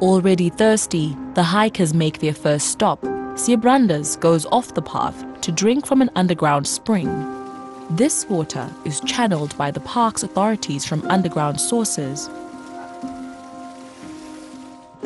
Already 0.00 0.48
thirsty, 0.48 1.14
the 1.34 1.42
hikers 1.42 1.92
make 1.92 2.20
their 2.20 2.32
first 2.32 2.68
stop. 2.68 3.02
Siebrandes 3.34 4.18
goes 4.18 4.46
off 4.46 4.72
the 4.72 4.80
path 4.80 5.27
to 5.42 5.52
drink 5.52 5.86
from 5.86 6.02
an 6.02 6.10
underground 6.14 6.66
spring. 6.66 7.08
This 7.90 8.28
water 8.28 8.70
is 8.84 9.00
channeled 9.00 9.56
by 9.56 9.70
the 9.70 9.80
park's 9.80 10.22
authorities 10.22 10.84
from 10.84 11.06
underground 11.06 11.60
sources. 11.60 12.28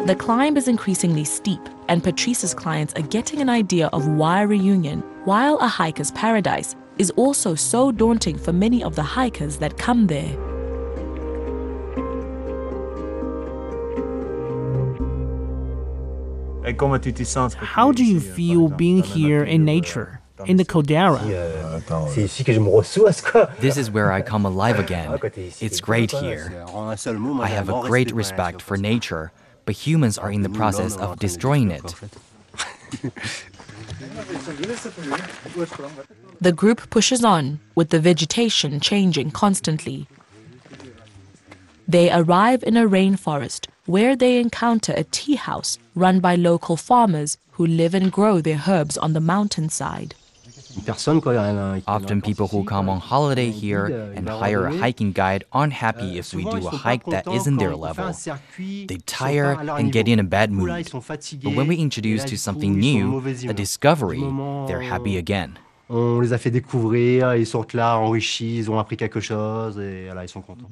The 0.07 0.17
climb 0.17 0.57
is 0.57 0.67
increasingly 0.67 1.25
steep, 1.25 1.61
and 1.89 2.03
Patrice's 2.03 2.55
clients 2.55 2.93
are 2.95 3.03
getting 3.03 3.41
an 3.41 3.49
idea 3.49 3.89
of 3.93 4.09
why 4.09 4.43
Reunion, 4.43 5.01
while 5.25 5.59
a 5.59 5.69
hiker's 5.69 6.11
paradise, 6.11 6.75
is 6.99 7.11
also 7.11 7.55
so 7.55 7.93
daunting 7.93 8.37
for 8.37 8.53
many 8.53 8.83
of 8.83 8.97
the 8.97 9.03
hikers 9.03 9.59
that 9.59 9.79
come 9.79 10.09
there. 10.09 10.37
How 16.65 17.93
do 17.93 18.05
you 18.05 18.21
feel 18.21 18.69
being 18.69 19.03
here 19.03 19.45
in 19.45 19.65
nature, 19.65 20.22
in 20.47 20.57
the 20.57 20.65
caldera? 20.65 21.21
This 23.61 23.77
is 23.77 23.91
where 23.91 24.13
I 24.13 24.23
come 24.23 24.45
alive 24.45 24.79
again. 24.87 25.19
It's 25.61 25.81
great 25.81 26.11
here. 26.11 26.65
I 26.75 27.49
have 27.49 27.69
a 27.69 27.81
great 27.83 28.13
respect 28.13 28.63
for 28.63 28.77
nature, 28.77 29.33
but 29.65 29.75
humans 29.75 30.19
are 30.19 30.31
in 30.31 30.43
the 30.43 30.51
process 30.51 30.97
of 30.97 31.19
destroying 31.19 31.71
it. 31.71 31.95
The 36.41 36.53
group 36.53 36.91
pushes 36.91 37.25
on, 37.25 37.61
with 37.75 37.91
the 37.91 38.01
vegetation 38.01 38.81
changing 38.81 39.31
constantly. 39.31 40.07
They 41.87 42.13
arrive 42.13 42.63
in 42.63 42.77
a 42.77 42.89
rainforest 42.89 43.69
where 43.87 44.17
they 44.17 44.39
encounter 44.39 44.95
a 44.97 45.05
tea 45.05 45.35
house 45.35 45.79
run 45.95 46.21
by 46.21 46.37
local 46.37 46.77
farmers 46.77 47.37
who 47.53 47.67
live 47.67 47.95
and 47.95 48.11
grow 48.11 48.41
their 48.41 48.63
herbs 48.67 48.97
on 48.97 49.13
the 49.13 49.21
mountainside. 49.21 50.15
Often 51.87 52.23
people 52.23 52.49
who 52.49 52.65
come 52.65 52.89
on 52.89 53.01
holiday 53.01 53.51
here 53.51 53.87
and 54.17 54.29
hire 54.29 54.67
a 54.67 54.77
hiking 54.77 55.13
guide 55.13 55.45
aren't 55.53 55.73
happy 55.73 56.19
if 56.19 56.33
we 56.35 56.45
do 56.45 56.67
a 56.67 56.71
hike 56.71 57.05
that 57.07 57.27
isn't 57.29 57.57
their 57.57 57.77
level. 57.77 58.13
They 58.59 58.99
tire 59.07 59.57
and 59.79 59.93
get 59.93 60.09
in 60.09 60.19
a 60.19 60.25
bad 60.25 60.51
mood. 60.51 60.91
But 61.43 61.55
when 61.55 61.67
we 61.67 61.77
introduce 61.77 62.25
to 62.25 62.37
something 62.37 62.79
new, 62.79 63.23
a 63.49 63.53
discovery, 63.53 64.23
they're 64.67 64.81
happy 64.81 65.17
again. 65.17 65.59
On 65.91 66.21
les 66.21 66.33
a 66.33 66.39
fait 66.39 66.51
découvrir, 66.51 67.35
ils 67.37 67.47
sortent 67.47 67.75
là 67.75 67.99
enrichis, 67.99 68.57
ils 68.57 68.71
ont 68.71 68.79
appris 68.79 68.97
quelque 68.97 69.21
chose 69.21 69.79
et 69.79 70.07
voilà, 70.07 70.25
ils 70.25 70.29
sont 70.29 70.41
contents. 70.41 70.71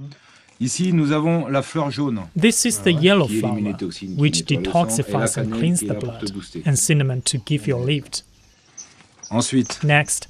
Ici, 0.61 0.93
nous 0.93 1.13
avons 1.13 1.47
la 1.49 1.63
fleur 1.63 1.91
jaune. 1.91 2.21
This 2.39 2.65
is 2.65 2.83
the 2.85 2.93
yellow 2.93 3.27
flower, 3.27 3.59
which 4.17 4.45
detoxifies 4.47 5.39
and 5.39 5.51
cleans 5.51 5.81
the 5.81 5.95
blood, 5.95 6.23
and 6.67 6.77
cinnamon 6.77 7.23
to 7.23 7.39
give 7.39 7.67
you 7.67 7.77
a 7.77 7.81
lift. 7.83 8.25
Ensuite. 9.31 9.83
Next. 9.85 10.27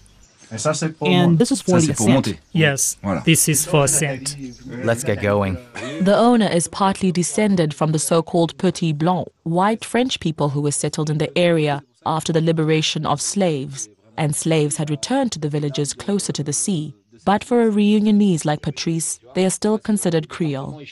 And 0.50 1.38
this 1.38 1.52
is 1.52 1.62
for 1.62 1.80
the 1.80 1.92
ascent. 1.92 2.40
Yes, 2.50 2.97
this 3.25 3.49
is 3.49 3.64
for 3.64 3.85
ascent. 3.85 4.37
Let's 4.66 5.04
get 5.04 5.23
going. 5.23 5.57
The 6.00 6.16
owner 6.16 6.49
is 6.49 6.66
partly 6.66 7.12
descended 7.12 7.73
from 7.73 7.92
the 7.92 8.00
so-called 8.00 8.59
Petit 8.59 8.92
Blanc, 8.92 9.28
white 9.45 9.85
French 9.85 10.19
people 10.19 10.49
who 10.49 10.61
were 10.61 10.73
settled 10.73 11.09
in 11.09 11.19
the 11.19 11.38
area 11.38 11.85
after 12.04 12.33
the 12.33 12.40
liberation 12.40 13.07
of 13.07 13.21
slaves, 13.21 13.88
and 14.16 14.35
slaves 14.35 14.76
had 14.76 14.90
returned 14.90 15.30
to 15.33 15.38
the 15.38 15.49
villages 15.49 15.95
closer 15.95 16.33
to 16.33 16.42
the 16.42 16.52
sea. 16.52 16.95
But 17.25 17.45
for 17.45 17.62
a 17.62 17.71
reunionese 17.71 18.45
like 18.45 18.62
Patrice, 18.62 19.21
they 19.35 19.45
are 19.45 19.50
still 19.50 19.78
considered 19.78 20.30
Creole. 20.30 20.83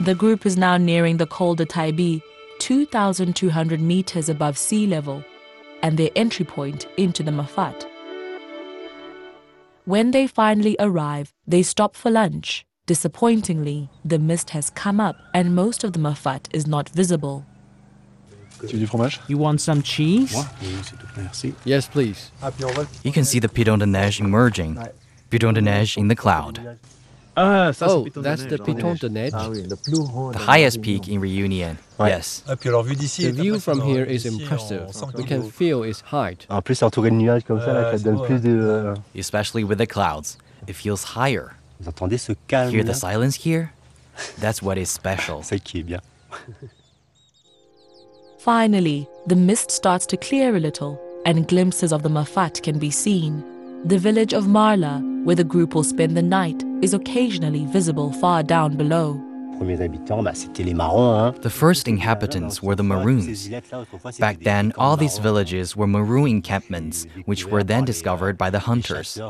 The 0.00 0.14
group 0.14 0.44
is 0.44 0.56
now 0.56 0.76
nearing 0.76 1.16
the 1.16 1.26
Col 1.26 1.54
de 1.54 1.64
Taïbit, 1.64 2.20
2,200 2.60 3.80
meters 3.80 4.28
above 4.28 4.56
sea 4.56 4.86
level, 4.86 5.24
and 5.82 5.96
their 5.98 6.10
entry 6.14 6.44
point 6.44 6.86
into 6.96 7.22
the 7.22 7.30
Mafate. 7.30 7.86
When 9.86 10.10
they 10.12 10.26
finally 10.26 10.76
arrive, 10.78 11.32
they 11.46 11.62
stop 11.62 11.96
for 11.96 12.10
lunch. 12.10 12.64
Disappointingly, 12.86 13.88
the 14.04 14.18
mist 14.18 14.50
has 14.50 14.70
come 14.70 15.00
up 15.00 15.16
and 15.32 15.54
most 15.54 15.84
of 15.84 15.92
the 15.92 15.98
Mafate 15.98 16.46
is 16.52 16.66
not 16.66 16.88
visible. 16.90 17.46
You 19.26 19.38
want 19.38 19.60
some 19.60 19.82
cheese? 19.82 20.36
Yes, 21.64 21.88
please. 21.88 22.30
You 23.02 23.12
can 23.12 23.24
see 23.24 23.38
the 23.38 23.48
Piton 23.48 23.78
des 23.78 23.86
Neiges 23.86 24.20
emerging. 24.20 24.78
Piton 25.30 25.54
des 25.54 25.62
Neiges 25.62 25.96
in 25.96 26.08
the 26.08 26.16
cloud. 26.16 26.78
Oh, 27.36 27.70
that's 27.72 28.44
the 28.44 28.58
Piton 28.58 28.94
des 28.94 29.08
Neiges. 29.08 29.32
Ah 29.34 29.48
the 30.32 30.38
highest 30.38 30.82
peak 30.82 31.08
in 31.08 31.20
Reunion. 31.20 31.78
Yes. 31.98 32.42
Ah, 32.48 32.54
the 32.56 33.32
view 33.32 33.58
from 33.60 33.80
here 33.80 34.04
is 34.04 34.26
impressive. 34.26 34.88
We 35.14 35.24
can 35.24 35.42
feel 35.50 35.82
its 35.84 36.00
height. 36.12 36.46
En 36.50 36.60
plus, 36.60 36.82
entouré 36.82 37.10
de 37.10 37.14
nuages 37.16 37.44
comme 37.44 37.60
ça, 37.60 37.72
là, 37.72 37.92
ça 37.96 38.02
donne 38.04 38.20
plus 38.26 38.40
de. 38.40 38.50
euh, 38.50 38.94
Especially 39.14 39.64
with 39.64 39.78
the 39.78 39.86
clouds. 39.86 40.36
It 40.68 40.74
feels 40.74 41.14
higher. 41.16 41.52
Vous 41.80 41.88
entendez 41.88 42.18
ce 42.18 42.32
calme 42.48 42.74
Hear 42.74 42.84
the 42.84 42.94
silence 42.94 43.36
here? 43.46 43.70
That's 44.40 44.60
what 44.62 44.76
is 44.76 44.86
special. 44.90 45.40
C'est 45.42 45.60
qui 45.60 45.78
est 45.78 45.82
bien. 45.84 46.00
Finally, 48.38 49.06
the 49.26 49.36
mist 49.36 49.70
starts 49.70 50.06
to 50.06 50.16
clear 50.16 50.56
a 50.56 50.60
little, 50.60 50.98
and 51.26 51.46
glimpses 51.46 51.92
of 51.92 52.02
the 52.02 52.08
Mafate 52.08 52.62
can 52.62 52.78
be 52.78 52.90
seen. 52.90 53.42
The 53.84 53.98
village 53.98 54.32
of 54.34 54.44
Marla, 54.46 55.00
where 55.24 55.36
the 55.36 55.44
group 55.44 55.74
will 55.74 55.84
spend 55.84 56.16
the 56.16 56.22
night, 56.22 56.64
is 56.82 56.94
occasionally 56.94 57.66
visible 57.66 58.12
far 58.12 58.42
down 58.42 58.76
below. 58.76 59.29
The 59.60 61.52
first 61.52 61.86
inhabitants 61.86 62.62
were 62.62 62.74
the 62.74 62.82
Maroons. 62.82 63.50
Back 64.18 64.40
then, 64.40 64.72
all 64.78 64.96
these 64.96 65.18
villages 65.18 65.76
were 65.76 65.86
Maroon 65.86 66.28
encampments, 66.28 67.06
which 67.26 67.46
were 67.46 67.62
then 67.62 67.84
discovered 67.84 68.38
by 68.38 68.48
the 68.48 68.58
hunters. 68.58 69.20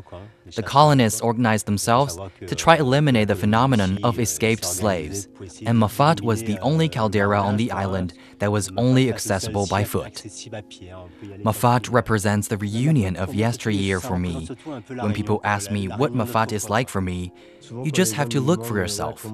The 0.55 0.63
colonists 0.63 1.21
organized 1.21 1.67
themselves 1.67 2.17
to 2.47 2.55
try 2.55 2.77
eliminate 2.77 3.27
the 3.27 3.35
phenomenon 3.35 3.99
of 4.05 4.21
escaped 4.21 4.65
slaves, 4.65 5.27
and 5.67 5.77
Mafate 5.79 6.21
was 6.21 6.45
the 6.45 6.61
only 6.61 6.89
caldera 6.89 7.41
on 7.41 7.57
the 7.57 7.73
island 7.73 8.15
that 8.39 8.53
was 8.53 8.71
only 8.77 9.13
accessible 9.13 9.67
by 9.67 9.83
foot. 9.83 10.15
Mafate 11.45 11.93
represents 11.93 12.47
the 12.49 12.57
reunion 12.57 13.17
of 13.17 13.35
yesteryear 13.35 13.99
for 14.01 14.19
me. 14.19 14.49
When 14.87 15.13
people 15.13 15.41
ask 15.43 15.73
me 15.73 15.89
what 15.89 16.13
Mafate 16.13 16.53
is 16.53 16.71
like 16.71 16.89
for 16.89 17.01
me, 17.01 17.33
you 17.85 17.91
just 17.91 18.15
have 18.15 18.29
to 18.31 18.41
look 18.41 18.65
for 18.65 18.77
yourself. 18.77 19.27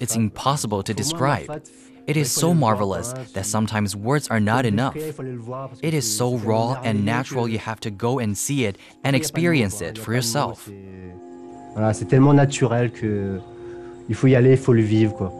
It's 0.00 0.16
impossible 0.16 0.82
to 0.82 0.94
describe. 0.94 1.62
It 2.06 2.16
is 2.16 2.32
so 2.32 2.52
marvelous 2.52 3.12
that 3.34 3.46
sometimes 3.46 3.94
words 3.94 4.26
are 4.28 4.40
not 4.40 4.66
enough. 4.66 4.96
It 4.96 5.94
is 5.94 6.16
so 6.16 6.36
raw 6.38 6.80
and 6.82 7.04
natural 7.04 7.46
you 7.46 7.58
have 7.58 7.80
to 7.80 7.90
go 7.90 8.18
and 8.18 8.36
see 8.36 8.64
it 8.64 8.76
and 9.04 9.14
experience 9.14 9.80
it 9.80 9.98
for 9.98 10.12
yourself. 10.12 10.68
Voilà, 11.74 11.94
c'est 11.94 12.06
tellement 12.06 12.34
naturel 12.34 12.90
que 12.90 13.40
il 14.08 14.14
faut 14.14 14.26
y 14.26 14.34
aller, 14.34 14.52
il 14.52 14.58
faut 14.58 14.74
le 14.74 14.82
vivre 14.82 15.14
quoi. 15.14 15.32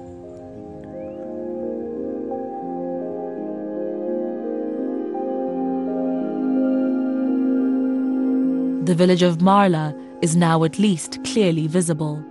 The 8.85 8.95
village 8.95 9.23
of 9.23 9.39
Marla 9.39 9.95
is 10.23 10.37
now 10.37 10.65
at 10.65 10.79
least 10.79 11.23
clearly 11.25 11.67
visible. 11.67 12.25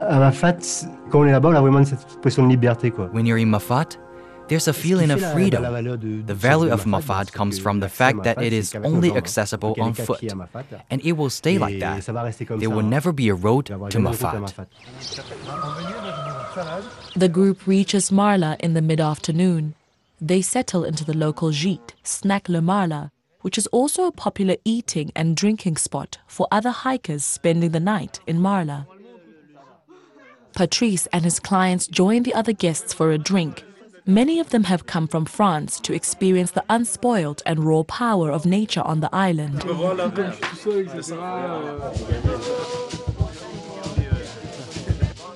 À 0.00 0.18
Mafate, 0.18 0.86
quand 1.10 1.20
on 1.20 1.26
est 1.26 1.32
là-bas, 1.32 1.50
on 1.50 1.54
a 1.54 1.60
vraiment 1.60 1.84
cette 1.84 2.06
impression 2.16 2.44
de 2.44 2.50
liberté 2.50 2.90
quoi. 2.90 3.10
When 3.12 3.26
you're 3.26 3.38
in 3.38 3.46
Mafate, 3.46 3.98
There's 4.50 4.66
a 4.66 4.72
feeling 4.72 5.12
of 5.12 5.20
freedom. 5.32 5.62
The 6.26 6.34
value 6.34 6.72
of 6.72 6.84
Mafate 6.84 7.30
comes 7.30 7.60
from 7.60 7.78
the 7.78 7.88
fact 7.88 8.24
that 8.24 8.42
it 8.42 8.52
is 8.52 8.74
only 8.74 9.12
accessible 9.12 9.76
on 9.78 9.94
foot, 9.94 10.24
and 10.90 11.00
it 11.04 11.12
will 11.12 11.30
stay 11.30 11.56
like 11.56 11.78
that. 11.78 12.04
There 12.58 12.68
will 12.68 12.82
never 12.82 13.12
be 13.12 13.28
a 13.28 13.34
road 13.34 13.66
to 13.66 13.98
Mafate. 14.00 14.66
The 17.14 17.28
group 17.28 17.64
reaches 17.68 18.10
Marla 18.10 18.58
in 18.58 18.74
the 18.74 18.82
mid 18.82 19.00
afternoon. 19.00 19.74
They 20.20 20.42
settle 20.42 20.82
into 20.82 21.04
the 21.04 21.16
local 21.16 21.50
gîte, 21.50 21.92
Snack 22.02 22.48
Le 22.48 22.60
Marla, 22.60 23.12
which 23.42 23.56
is 23.56 23.68
also 23.68 24.06
a 24.06 24.12
popular 24.12 24.56
eating 24.64 25.12
and 25.14 25.36
drinking 25.36 25.76
spot 25.76 26.18
for 26.26 26.48
other 26.50 26.70
hikers 26.70 27.24
spending 27.24 27.70
the 27.70 27.78
night 27.78 28.18
in 28.26 28.40
Marla. 28.40 28.84
Patrice 30.52 31.06
and 31.12 31.24
his 31.24 31.40
clients 31.40 31.86
join 31.86 32.22
the 32.22 32.34
other 32.34 32.52
guests 32.52 32.92
for 32.92 33.10
a 33.12 33.18
drink. 33.18 33.64
Many 34.06 34.40
of 34.40 34.50
them 34.50 34.64
have 34.64 34.86
come 34.86 35.06
from 35.06 35.24
France 35.24 35.78
to 35.80 35.92
experience 35.92 36.50
the 36.50 36.64
unspoiled 36.68 37.42
and 37.46 37.64
raw 37.64 37.82
power 37.84 38.30
of 38.30 38.46
nature 38.46 38.82
on 38.82 39.00
the 39.00 39.14
island. 39.14 39.64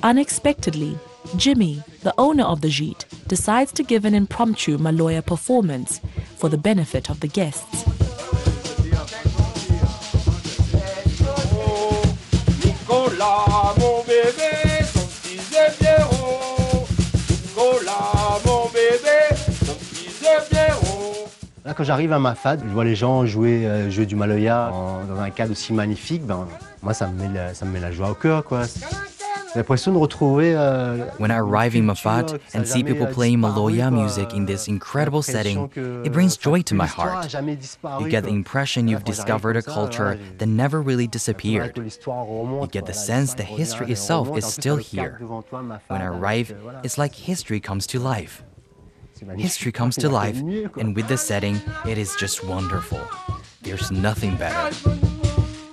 Unexpectedly, 0.03 0.99
Jimmy, 1.37 1.83
the 2.03 2.15
owner 2.19 2.45
of 2.45 2.61
the 2.61 2.69
gîte, 2.69 3.05
decides 3.29 3.73
to 3.73 3.83
give 3.83 4.05
an 4.05 4.15
impromptu 4.15 4.79
Maloya 4.79 5.25
performance 5.25 6.01
for 6.37 6.49
the 6.49 6.59
benefit 6.59 7.09
of 7.09 7.21
the 7.21 7.29
guests. 7.29 7.85
Là, 13.17 13.75
quand 21.75 21.85
j'arrive 21.85 22.13
à 22.13 22.19
Mafate, 22.19 22.61
je 22.67 22.73
vois 22.73 22.85
les 22.85 22.95
gens 22.95 23.27
jouer, 23.27 23.67
euh, 23.67 23.91
jouer 23.91 24.07
du 24.07 24.17
Maloya 24.17 24.71
en- 24.73 25.05
dans 25.05 25.21
un 25.21 25.31
cadre 25.31 25.53
aussi 25.53 25.73
magnifique. 25.73 26.25
Ben, 26.27 26.47
moi, 26.83 26.95
ça 26.95 27.07
me, 27.09 27.21
met 27.23 27.29
la, 27.35 27.55
ça 27.55 27.65
me 27.65 27.73
met 27.73 27.81
la 27.81 27.91
joie 27.93 28.11
au 28.11 28.15
cœur. 28.15 28.45
quoi. 28.45 28.63
J'ai 29.53 29.61
l'impression 29.61 29.93
de 29.93 29.99
retrouver. 29.99 30.53
euh, 30.57 30.97
When 31.21 31.31
I 31.31 31.35
arrive 31.35 31.77
in 31.77 31.83
Mafate 31.83 32.35
and 32.57 32.65
see 32.65 32.83
people 32.83 33.07
playing 33.07 33.39
Maloya 33.39 33.89
music 33.89 34.33
in 34.35 34.47
this 34.47 34.67
incredible 34.67 35.23
setting, 35.23 35.69
it 36.05 36.11
brings 36.13 36.37
joy 36.37 36.63
to 36.65 36.75
my 36.75 36.87
heart. 36.87 37.33
You 38.01 38.09
get 38.09 38.23
the 38.23 38.31
impression 38.33 38.89
you've 38.89 39.05
discovered 39.05 39.57
a 39.57 39.63
culture 39.63 40.19
that 40.39 40.47
never 40.49 40.83
really 40.83 41.07
disappeared. 41.07 41.77
You 41.79 42.67
get 42.73 42.87
the 42.87 42.93
sense 42.95 43.35
that 43.37 43.47
history 43.47 43.93
itself 43.93 44.37
is 44.37 44.45
still 44.45 44.77
here. 44.79 45.19
When 45.89 46.03
I 46.03 46.07
arrive, 46.07 46.51
euh, 46.53 46.81
it's 46.83 46.99
like 46.99 47.15
history 47.15 47.61
comes 47.61 47.87
to 47.89 48.01
life. 48.01 48.43
History 49.37 49.73
comes 49.73 49.97
to 49.97 50.09
life, 50.09 50.37
and 50.79 50.95
with 50.97 51.09
the 51.09 51.17
setting, 51.17 51.61
it 51.87 51.99
is 51.99 52.15
just 52.17 52.45
wonderful. 52.45 53.01
There's 53.63 53.91
nothing 53.91 54.37
better. 54.37 54.75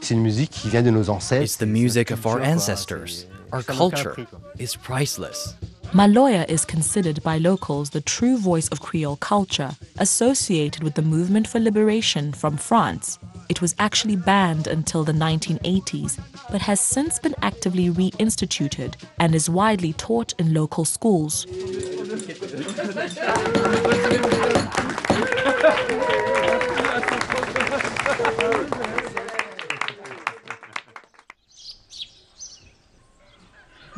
C'est 0.02 0.14
une 0.14 0.22
musique 0.22 0.52
qui 0.52 0.70
vient 0.70 0.84
de 0.84 0.92
nos 0.92 1.10
ancêtres. 1.10 1.44
It's 1.44 1.58
the 1.58 1.66
music 1.66 2.12
of 2.12 2.26
our 2.26 2.40
ancestors. 2.42 3.26
Our 3.52 3.64
culture 3.64 4.16
is 4.60 4.76
priceless. 4.76 5.56
Maloya 5.94 6.50
is 6.50 6.64
considered 6.64 7.22
by 7.22 7.38
locals 7.38 7.90
the 7.90 8.00
true 8.00 8.38
voice 8.38 8.70
of 8.70 8.80
Creole 8.80 9.18
culture, 9.18 9.72
associated 9.98 10.84
with 10.84 10.94
the 10.96 11.02
movement 11.02 11.46
for 11.46 11.60
liberation 11.60 12.32
from 12.32 12.56
France. 12.56 13.20
It 13.50 13.62
was 13.62 13.76
actually 13.78 14.16
banned 14.16 14.68
until 14.68 15.04
the 15.04 15.12
1980s, 15.12 16.18
but 16.50 16.62
has 16.62 16.80
since 16.80 17.20
been 17.20 17.36
actively 17.42 17.90
reinstituted 17.90 18.94
and 19.20 19.36
is 19.36 19.50
widely 19.50 19.92
taught 19.92 20.34
in 20.40 20.54
local 20.54 20.86
schools. 20.86 21.46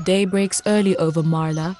Day 0.03 0.25
breaks 0.25 0.59
early 0.65 0.97
over 0.97 1.21
Marla. 1.21 1.77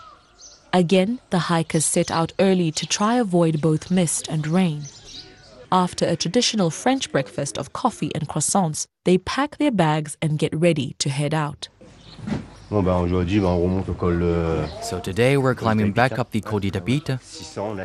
Again, 0.75 1.19
the 1.29 1.37
hikers 1.37 1.85
set 1.85 2.09
out 2.09 2.33
early 2.39 2.71
to 2.71 2.87
try 2.87 3.15
avoid 3.15 3.61
both 3.61 3.91
mist 3.91 4.27
and 4.27 4.47
rain. 4.47 4.81
After 5.71 6.05
a 6.05 6.15
traditional 6.15 6.71
French 6.71 7.11
breakfast 7.11 7.59
of 7.59 7.73
coffee 7.73 8.11
and 8.15 8.27
croissants, 8.27 8.85
they 9.05 9.19
pack 9.19 9.57
their 9.57 9.71
bags 9.71 10.17
and 10.19 10.39
get 10.39 10.55
ready 10.55 10.95
to 10.97 11.09
head 11.09 11.33
out. 11.33 11.67
Bon, 12.73 12.81
ben, 12.81 12.95
aujourd'hui, 12.95 13.39
ben, 13.39 13.49
on 13.49 13.62
remonte 13.62 13.88
au 13.88 13.93
col. 13.93 14.19
euh, 14.23 14.65
So 14.81 14.99
today 14.99 15.38
we're 15.38 15.53
climbing 15.53 15.91
back 15.93 16.17
up 16.17 16.31
the 16.31 16.41
Col 16.41 16.59
d'Itabita, 16.59 17.19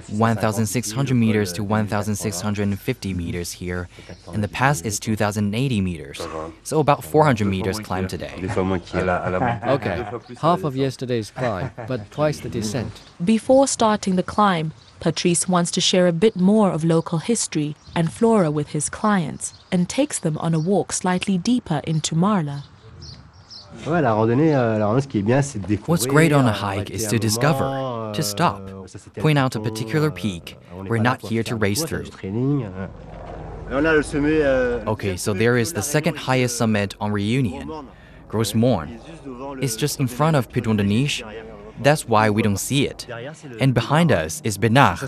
1,600 0.08 1.12
meters 1.14 1.52
to 1.52 1.62
1,650 1.62 3.12
meters 3.12 3.52
here, 3.52 3.86
and 4.32 4.42
the 4.42 4.48
pass 4.48 4.80
is 4.80 4.98
2,080 4.98 5.82
meters. 5.82 6.26
So 6.64 6.80
about 6.80 7.04
400 7.04 7.44
meters 7.46 7.78
climbed 7.78 8.08
today. 8.08 8.32
Okay, 9.68 10.06
half 10.40 10.64
of 10.64 10.74
yesterday's 10.74 11.30
climb, 11.32 11.70
but 11.86 12.10
twice 12.10 12.40
the 12.40 12.48
descent. 12.48 12.90
Before 13.22 13.68
starting 13.68 14.16
the 14.16 14.22
climb, 14.22 14.72
Patrice 15.00 15.46
wants 15.46 15.70
to 15.72 15.82
share 15.82 16.06
a 16.08 16.12
bit 16.12 16.34
more 16.34 16.70
of 16.70 16.82
local 16.82 17.18
history 17.18 17.76
and 17.94 18.10
flora 18.10 18.50
with 18.50 18.68
his 18.68 18.88
clients 18.88 19.52
and 19.70 19.86
takes 19.86 20.18
them 20.18 20.38
on 20.38 20.54
a 20.54 20.58
walk 20.58 20.94
slightly 20.94 21.36
deeper 21.36 21.82
into 21.84 22.14
Marla. 22.14 22.62
What's 25.86 26.06
great 26.06 26.32
on 26.32 26.46
a 26.46 26.52
hike 26.52 26.90
is 26.90 27.06
to 27.06 27.18
discover, 27.18 27.64
to 28.12 28.18
euh, 28.18 28.22
stop, 28.22 28.62
c'est 28.86 28.98
tel 29.14 29.22
point 29.22 29.38
out 29.38 29.56
a 29.56 29.60
particular 29.60 30.08
euh, 30.08 30.14
peak. 30.14 30.56
We're 30.88 30.98
not 30.98 31.20
here 31.22 31.42
to 31.44 31.56
race 31.56 31.84
through. 31.84 32.04
du 32.04 32.10
training, 32.10 32.64
euh. 32.64 32.86
Et 33.70 33.74
on 33.74 33.84
a 33.84 33.92
le 33.92 34.02
sommet. 34.02 34.40
euh, 34.42 34.80
Okay, 34.86 35.16
so 35.16 35.32
there 35.32 35.56
is 35.58 35.72
the 35.72 35.82
second 35.82 36.16
highest 36.16 36.56
summit 36.56 36.94
on 37.00 37.12
Reunion, 37.12 37.86
Gros 38.28 38.54
Morne. 38.54 38.98
It's 39.60 39.76
just 39.76 40.00
in 40.00 40.08
front 40.08 40.36
of 40.36 40.48
Piton 40.48 40.76
des 40.76 40.84
Neiges. 40.84 41.22
That's 41.82 42.08
why 42.08 42.30
we 42.30 42.42
don't 42.42 42.58
see 42.58 42.86
it. 42.86 43.06
And 43.60 43.72
behind 43.74 44.10
us 44.10 44.40
is 44.42 44.58
Bénare, 44.58 44.98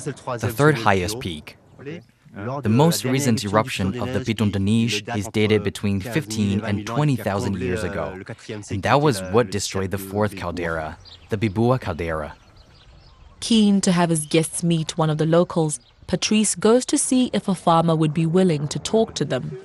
the 0.40 0.52
third 0.52 0.76
highest 0.78 1.18
peak. 1.20 1.56
The 2.32 2.68
most 2.68 3.04
recent 3.04 3.44
eruption 3.44 4.00
of 4.00 4.12
the 4.12 4.20
Piton 4.20 4.52
des 4.52 4.60
Neiges 4.60 5.16
is 5.16 5.26
dated 5.28 5.64
between 5.64 6.00
15 6.00 6.60
and 6.60 6.86
20,000 6.86 7.58
years 7.58 7.82
ago. 7.82 8.20
And 8.70 8.82
that 8.82 9.00
was 9.00 9.20
what 9.32 9.50
destroyed 9.50 9.90
the 9.90 9.98
fourth 9.98 10.36
caldera, 10.36 10.96
the 11.28 11.36
Bébour 11.36 11.80
caldera. 11.80 12.36
Keen 13.40 13.80
to 13.80 13.90
have 13.90 14.10
his 14.10 14.26
guests 14.26 14.62
meet 14.62 14.96
one 14.96 15.10
of 15.10 15.18
the 15.18 15.26
locals, 15.26 15.80
Patrice 16.06 16.54
goes 16.54 16.84
to 16.86 16.98
see 16.98 17.30
if 17.32 17.48
a 17.48 17.54
farmer 17.54 17.96
would 17.96 18.14
be 18.14 18.26
willing 18.26 18.68
to 18.68 18.78
talk 18.78 19.14
to 19.14 19.24
them. 19.24 19.58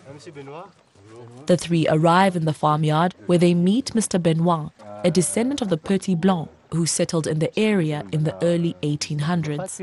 The 1.46 1.58
three 1.58 1.88
arrive 1.88 2.36
in 2.36 2.46
the 2.46 2.54
farmyard 2.54 3.14
where 3.28 3.38
they 3.38 3.54
meet 3.54 3.94
Mr. 3.94 4.22
Benoit, 4.22 4.72
a 5.04 5.12
descendant 5.12 5.62
of 5.62 5.70
the 5.70 5.78
Petit 5.78 6.16
Blanc 6.16 6.50
who 6.76 6.86
settled 6.86 7.28
in 7.28 7.40
the 7.40 7.50
area 7.58 8.04
in 8.12 8.24
the 8.24 8.34
early 8.44 8.76
1800s. 8.84 9.82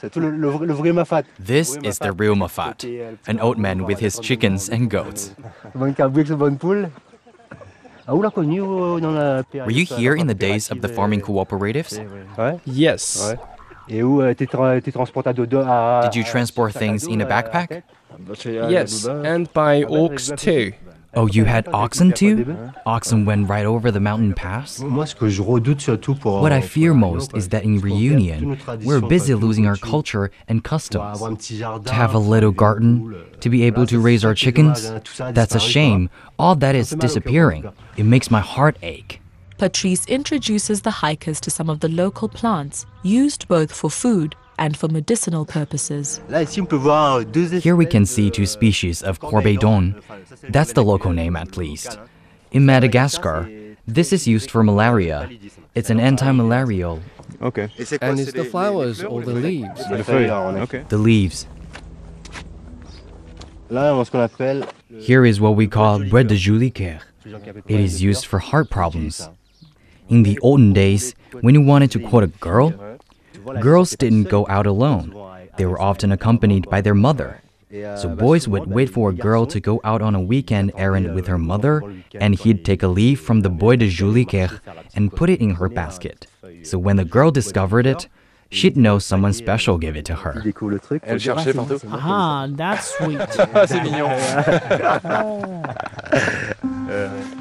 C'est 0.00 0.10
tout 0.10 0.20
le, 0.20 0.30
le 0.30 0.48
vrai- 0.48 0.66
le 0.66 0.72
vrai 0.74 0.92
Mafate. 0.92 1.26
This 1.44 1.76
is 1.82 1.98
the 1.98 2.12
real 2.16 2.36
Mafate, 2.36 2.84
an 3.26 3.40
old 3.40 3.58
man 3.58 3.84
with 3.84 3.98
his 4.00 4.18
chickens 4.20 4.68
and 4.70 4.88
goats. 4.88 5.34
Bonne 5.74 5.94
cabouille, 5.94 6.24
bonne 6.36 6.56
poule. 6.56 6.88
Ah, 8.06 8.14
où 8.14 8.22
l'a 8.22 8.30
connu 8.30 8.62
euh, 8.62 9.00
dans 9.00 9.10
la 9.10 9.42
Were 9.52 9.70
you 9.70 9.84
here 9.84 10.14
in 10.16 10.26
the 10.26 10.34
days 10.34 10.70
of 10.70 10.80
the 10.80 10.88
farming 10.88 11.20
cooperatives? 11.20 12.00
Yes. 12.64 13.28
Ouais. 13.28 13.38
Et 13.90 14.02
où 14.02 14.22
euh, 14.22 14.32
t'es 14.34 14.46
tra- 14.46 14.80
t'es 14.80 14.92
transporté 14.92 15.30
à 15.30 15.32
dodo 15.32 15.58
à. 15.66 16.02
Did 16.04 16.14
you 16.14 16.24
transport 16.24 16.72
things 16.72 17.06
in 17.08 17.20
a 17.20 17.26
backpack? 17.26 17.82
Yes, 18.70 19.06
and 19.06 19.44
by 19.54 19.84
ox 19.84 20.30
too. 20.36 20.72
Oh, 21.14 21.26
you 21.26 21.44
had 21.46 21.66
oxen 21.68 22.12
too? 22.12 22.70
Oxen 22.84 23.24
went 23.24 23.48
right 23.48 23.64
over 23.64 23.90
the 23.90 24.00
mountain 24.00 24.34
pass? 24.34 24.80
Moi, 24.80 25.06
ce 25.06 25.14
que 25.14 25.28
je 25.28 25.42
redoute 25.42 25.80
surtout 25.80 26.14
pour. 26.14 26.42
What 26.42 26.52
I 26.52 26.60
fear 26.60 26.92
most 26.92 27.34
is 27.34 27.48
that 27.48 27.64
in 27.64 27.80
reunion, 27.80 28.58
we're 28.84 29.00
busy 29.00 29.34
losing 29.34 29.66
our 29.66 29.76
culture 29.76 30.30
and 30.48 30.62
customs. 30.62 31.20
To 31.48 31.92
have 31.92 32.14
a 32.14 32.18
little 32.18 32.52
garden, 32.52 33.16
to 33.40 33.48
be 33.48 33.64
able 33.64 33.86
to 33.86 33.98
raise 33.98 34.24
our 34.24 34.34
chickens, 34.34 34.90
that's 35.18 35.54
a 35.54 35.60
shame. 35.60 36.10
All 36.38 36.54
that 36.56 36.74
is 36.74 36.90
disappearing. 36.90 37.64
It 37.96 38.04
makes 38.04 38.30
my 38.30 38.40
heart 38.40 38.76
ache. 38.82 39.20
Patrice 39.56 40.06
introduces 40.06 40.82
the 40.82 40.90
hikers 40.90 41.40
to 41.40 41.50
some 41.50 41.68
of 41.68 41.80
the 41.80 41.88
local 41.88 42.28
plants 42.28 42.86
used 43.02 43.48
both 43.48 43.72
for 43.72 43.90
food 43.90 44.36
and 44.58 44.76
for 44.76 44.88
medicinal 44.88 45.44
purposes. 45.44 46.20
Là, 46.28 46.42
ici, 46.42 46.60
on 46.60 46.66
peut 46.66 46.76
voir 46.76 47.24
deux 47.24 47.60
Here 47.60 47.76
we 47.76 47.86
can 47.86 48.04
see 48.04 48.30
two 48.30 48.46
species 48.46 49.02
of 49.02 49.20
Corbeidon. 49.20 49.94
That's 50.50 50.72
the 50.72 50.82
local 50.82 51.12
name 51.12 51.36
at 51.36 51.56
least. 51.56 51.98
In 52.50 52.66
Madagascar, 52.66 53.48
this 53.86 54.12
is 54.12 54.26
used 54.26 54.50
for 54.50 54.62
malaria. 54.62 55.28
It's 55.74 55.90
an 55.90 56.00
anti-malarial. 56.00 57.00
Ok. 57.40 57.68
And 58.00 58.18
it's 58.18 58.32
the 58.32 58.44
flowers 58.44 59.04
or 59.04 59.22
the 59.22 59.32
leaves? 59.32 59.80
Les 59.90 60.02
feuilles. 60.02 60.60
Ok. 60.60 60.88
The 60.88 60.98
leaves. 60.98 61.46
Là, 63.70 63.94
on 63.94 64.00
a 64.00 64.04
ce 64.04 64.10
qu'on 64.10 64.20
appelle. 64.20 64.64
Here 64.98 65.26
is 65.26 65.40
what 65.40 65.54
we 65.54 65.66
call 65.66 66.02
bread 66.08 66.28
de 66.28 66.36
Jolicoeur. 66.36 67.00
It 67.66 67.80
is 67.80 68.02
used 68.02 68.24
for 68.24 68.38
heart 68.38 68.70
problems. 68.70 69.28
In 70.08 70.22
the 70.22 70.38
olden 70.40 70.72
days, 70.72 71.14
when 71.42 71.54
you 71.54 71.60
wanted 71.60 71.90
to 71.90 71.98
quote 71.98 72.24
a 72.24 72.28
girl, 72.40 72.72
Girls 73.60 73.96
didn't 73.96 74.24
go 74.24 74.46
out 74.48 74.66
alone. 74.66 75.14
They 75.56 75.66
were 75.66 75.80
often 75.80 76.12
accompanied 76.12 76.68
by 76.70 76.80
their 76.80 76.94
mother. 76.94 77.42
So 77.70 78.08
boys 78.08 78.48
would 78.48 78.66
wait 78.66 78.88
for 78.88 79.10
a 79.10 79.12
girl 79.12 79.44
to 79.46 79.60
go 79.60 79.80
out 79.84 80.00
on 80.00 80.14
a 80.14 80.20
weekend 80.20 80.72
errand 80.76 81.14
with 81.14 81.26
her 81.26 81.38
mother, 81.38 81.82
and 82.14 82.34
he'd 82.34 82.64
take 82.64 82.82
a 82.82 82.88
leaf 82.88 83.20
from 83.20 83.40
the 83.40 83.50
bois 83.50 83.76
de 83.76 83.90
Jolicoeur 83.90 84.60
and 84.94 85.12
put 85.12 85.28
it 85.28 85.40
in 85.40 85.56
her 85.56 85.68
basket. 85.68 86.26
So 86.62 86.78
when 86.78 86.96
the 86.96 87.04
girl 87.04 87.30
discovered 87.30 87.86
it, 87.86 88.08
she'd 88.50 88.76
know 88.76 88.98
someone 88.98 89.34
special 89.34 89.76
gave 89.76 89.96
it 89.96 90.06
to 90.06 90.14
her. 90.14 90.42
Elle 91.02 91.18
cherchait 91.18 91.54
partout. 91.54 91.84
Ah, 91.86 92.48
that's 92.50 92.96
sweet. 92.96 93.20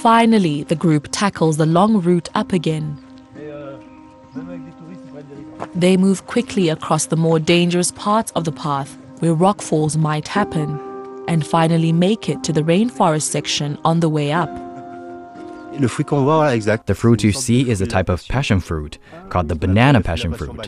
Finally, 0.00 0.62
the 0.62 0.74
group 0.74 1.08
tackles 1.12 1.58
the 1.58 1.66
long 1.66 2.00
route 2.00 2.30
up 2.34 2.54
again. 2.54 2.96
They 5.74 5.98
move 5.98 6.26
quickly 6.26 6.70
across 6.70 7.06
the 7.06 7.16
more 7.16 7.38
dangerous 7.38 7.92
parts 7.92 8.32
of 8.32 8.44
the 8.44 8.52
path 8.52 8.96
where 9.18 9.34
rockfalls 9.34 9.98
might 9.98 10.26
happen 10.26 10.80
and 11.28 11.46
finally 11.46 11.92
make 11.92 12.30
it 12.30 12.42
to 12.44 12.52
the 12.52 12.62
rainforest 12.62 13.28
section 13.28 13.76
on 13.84 14.00
the 14.00 14.08
way 14.08 14.32
up. 14.32 14.48
Le 15.78 15.86
fruit 15.86 16.06
qu'on 16.06 16.24
voit, 16.24 16.46
voilà, 16.46 16.54
exact. 16.54 16.86
The 16.86 16.94
fruit 16.94 17.22
you 17.22 17.32
see 17.32 17.70
is 17.70 17.82
a 17.82 17.86
type 17.86 18.08
of 18.08 18.26
passion 18.26 18.58
fruit 18.58 18.98
called 19.28 19.48
the 19.48 19.54
banana 19.54 20.00
passion 20.00 20.32
fruit. 20.32 20.66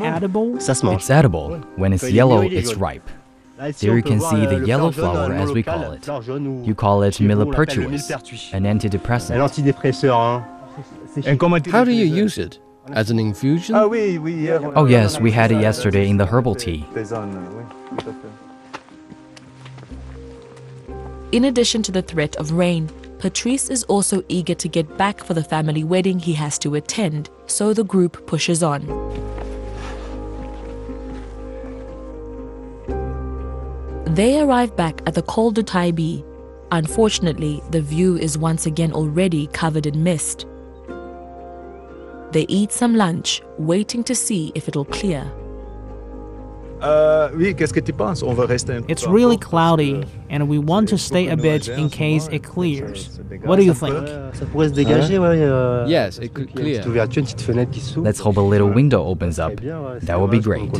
Edible? 0.00 0.58
Ça 0.58 0.74
se 0.74 0.84
mange. 0.84 1.02
It's 1.02 1.10
edible. 1.10 1.60
When 1.76 1.92
it's 1.92 2.10
yellow, 2.10 2.42
it's 2.42 2.74
ripe. 2.74 3.08
There 3.58 3.96
you 3.96 4.02
can 4.02 4.20
see 4.20 4.46
the 4.46 4.64
yellow 4.64 4.92
flower, 4.92 5.32
as 5.32 5.50
we 5.50 5.64
call 5.64 5.90
it. 5.92 6.06
You 6.06 6.74
call 6.76 7.02
it 7.02 7.14
millepertuis, 7.14 8.52
an 8.52 8.64
Un 8.66 8.78
antidepressant. 8.78 9.36
antidépresseur. 9.36 10.44
How 11.72 11.84
do 11.84 11.90
you 11.90 12.04
use 12.04 12.38
it? 12.38 12.60
As 12.90 13.10
an 13.10 13.18
infusion? 13.18 13.74
Oh, 13.74 14.86
yes, 14.86 15.20
we 15.20 15.32
had 15.32 15.50
it 15.50 15.60
yesterday 15.60 16.08
in 16.08 16.16
the 16.16 16.26
herbal 16.26 16.54
tea. 16.54 16.86
In 21.32 21.44
addition 21.44 21.82
to 21.82 21.92
the 21.92 22.00
threat 22.02 22.36
of 22.36 22.52
rain, 22.52 22.88
Patrice 23.18 23.68
is 23.68 23.82
also 23.84 24.22
eager 24.28 24.54
to 24.54 24.68
get 24.68 24.96
back 24.96 25.22
for 25.24 25.34
the 25.34 25.42
family 25.42 25.82
wedding 25.82 26.20
he 26.20 26.32
has 26.34 26.58
to 26.60 26.76
attend, 26.76 27.28
so 27.46 27.74
the 27.74 27.82
group 27.84 28.24
pushes 28.28 28.62
on. 28.62 28.86
They 34.14 34.40
arrive 34.40 34.74
back 34.76 35.02
at 35.06 35.14
the 35.14 35.22
Col 35.22 35.50
de 35.50 35.62
Taïbit. 35.62 36.24
Unfortunately, 36.70 37.62
the 37.70 37.80
view 37.80 38.16
is 38.16 38.36
once 38.38 38.66
again 38.66 38.92
already 38.92 39.46
covered 39.48 39.86
in 39.86 40.02
mist. 40.02 40.46
They 42.32 42.44
eat 42.48 42.72
some 42.72 42.94
lunch, 42.94 43.42
waiting 43.58 44.04
to 44.04 44.14
see 44.14 44.52
if 44.54 44.68
it'll 44.68 44.84
clear. 44.84 45.24
It's 48.88 49.06
really 49.06 49.36
cloudy, 49.36 50.04
and 50.30 50.48
we 50.48 50.58
want 50.58 50.88
to 50.90 50.98
stay 50.98 51.28
a 51.28 51.36
bit 51.36 51.68
in 51.68 51.88
case 51.90 52.28
it 52.30 52.44
clears. 52.44 53.18
What 53.44 53.56
do 53.56 53.64
you 53.64 53.74
think? 53.74 53.94
Ça 54.34 54.46
pourrait 54.46 54.68
se 54.68 54.74
dégager, 54.74 55.18
ouais. 55.18 55.40
euh, 55.42 55.86
Yes, 55.88 56.18
it 56.18 56.34
could 56.34 56.54
clear. 56.54 56.86
ouverture, 56.86 57.18
une 57.20 57.24
petite 57.24 57.40
fenêtre 57.40 57.70
qui 57.72 57.80
s'ouvre. 57.80 58.06
Let's 58.06 58.20
hope 58.20 58.36
a 58.38 58.42
little 58.42 58.70
window 58.72 59.04
opens 59.04 59.38
up. 59.40 59.60
Eh 59.62 60.06
that 60.06 60.18
would 60.20 60.30
be 60.30 60.40
great. 60.40 60.70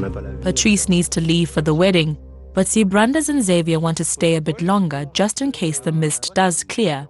Patrice 0.43 0.88
needs 0.88 1.09
to 1.09 1.21
leave 1.21 1.49
for 1.51 1.62
the 1.62 1.75
wedding, 1.75 2.17
but 2.59 2.66
Brandas 2.66 3.29
and 3.29 3.40
Xavier 3.40 3.79
want 3.79 3.97
to 3.99 4.05
stay 4.05 4.35
a 4.35 4.40
bit 4.40 4.61
longer 4.61 5.05
just 5.14 5.40
in 5.40 5.53
case 5.53 5.79
the 5.79 5.92
mist 5.92 6.33
does 6.35 6.64
clear. 6.64 7.07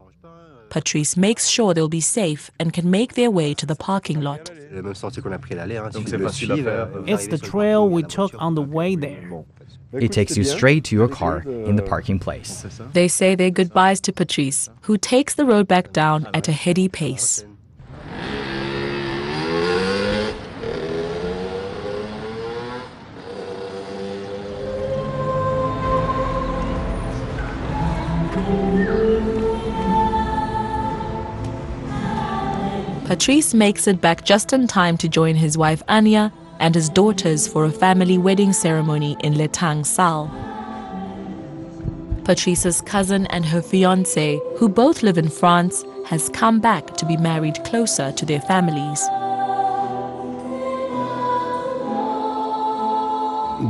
Patrice 0.69 1.17
makes 1.17 1.49
sure 1.49 1.73
they'll 1.73 1.89
be 1.89 2.03
safe 2.03 2.51
and 2.61 2.71
can 2.71 2.91
make 2.91 3.15
their 3.15 3.31
way 3.31 3.55
to 3.55 3.65
the 3.65 3.75
parking 3.75 4.21
lot. 4.21 4.45
C'est 4.45 4.77
la 4.77 4.83
même 4.83 4.95
sortie 4.95 5.23
qu'on 5.23 5.33
a 5.33 5.39
pris 5.39 5.55
l'aller. 5.55 5.79
Hein. 5.79 5.89
Donc 5.91 6.05
Si 6.05 6.11
c'est 6.11 6.17
vous 6.19 6.25
le 6.25 6.29
facile 6.29 6.53
à 6.53 6.55
suivez, 6.55 6.71
faire. 6.71 6.89
euh, 6.95 7.01
vous 7.01 7.15
It's 7.15 7.29
the 7.29 7.41
trail 7.41 7.89
we 7.89 8.03
took 8.07 8.35
on 8.39 8.55
the 8.55 8.61
way 8.61 8.95
there. 8.95 9.43
It 9.99 10.13
takes 10.13 10.37
you 10.37 10.45
straight 10.45 10.85
to 10.91 10.95
your 10.95 11.09
car 11.09 11.43
in 11.47 11.77
the 11.77 11.83
parking 11.83 12.19
place. 12.19 12.67
They 12.93 13.09
say 13.09 13.35
their 13.35 13.51
goodbyes 13.51 14.03
to 14.03 14.13
Patrice, 14.13 14.69
who 14.83 14.99
takes 14.99 15.35
the 15.35 15.47
road 15.47 15.67
back 15.67 15.95
down 15.95 16.27
at 16.35 16.47
a 16.49 16.53
heady 16.53 16.91
pace. 16.91 17.47
Patrice 33.09 33.55
makes 33.55 33.87
it 33.87 34.03
back 34.03 34.23
just 34.23 34.53
in 34.53 34.67
time 34.67 34.99
to 34.99 35.09
join 35.09 35.35
his 35.35 35.57
wife 35.57 35.83
Anya 35.89 36.31
and 36.61 36.75
his 36.75 36.91
daughters 36.91 37.49
for 37.49 37.65
a 37.65 37.71
family 37.71 38.19
wedding 38.19 38.53
ceremony 38.53 39.17
in 39.21 39.39
L'Étang-Salé. 39.39 40.29
Patrice's 42.27 42.83
cousin 42.83 43.25
and 43.29 43.47
her 43.47 43.63
fiance, 43.63 44.39
who 44.59 44.69
both 44.69 45.03
live 45.03 45.17
in 45.17 45.31
France, 45.31 45.87
has 46.05 46.29
come 46.29 46.61
back 46.61 46.99
to 46.99 47.07
be 47.07 47.17
married 47.17 47.65
closer 47.65 48.13
to 48.13 48.27
their 48.27 48.43
families. 48.43 49.01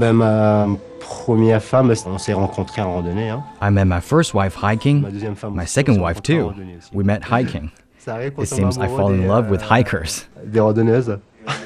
Ben, 0.00 0.16
ma 0.16 0.66
première 0.98 1.62
femme, 1.62 1.92
on 2.06 2.18
s'est 2.18 2.34
rencontrés 2.34 2.82
en 2.82 2.92
randonnée. 2.92 3.40
I 3.60 3.70
met 3.70 3.86
my 3.86 4.00
first 4.00 4.34
wife 4.34 4.56
hiking, 4.56 5.02
Ma 5.02 5.10
deuxième 5.10 5.36
femme 5.36 5.54
my 5.54 5.64
second 5.64 6.00
wife 6.00 6.20
too. 6.24 6.52
We 6.92 7.04
met 7.04 7.22
hiking. 7.22 7.70
Ça 8.08 8.14
arrive 8.14 8.32
qu'on 8.32 8.42
It 8.42 8.48
seems 8.48 8.78
I 8.78 8.88
fall 8.88 9.12
in 9.12 9.28
love 9.28 9.50
with 9.50 9.60
hikers. 9.60 10.24
Des 10.42 10.60
randonneuses. 10.60 11.18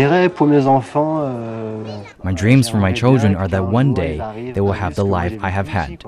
Euh, 0.00 0.28
my 2.22 2.32
dreams 2.32 2.68
for 2.68 2.78
my 2.78 2.92
children 2.92 3.34
are 3.34 3.48
that 3.48 3.66
one 3.66 3.92
day 3.92 4.18
they 4.54 4.60
will 4.60 4.72
have 4.72 4.94
the 4.94 5.04
life 5.04 5.36
I 5.42 5.50
have 5.50 5.68
had. 5.68 6.04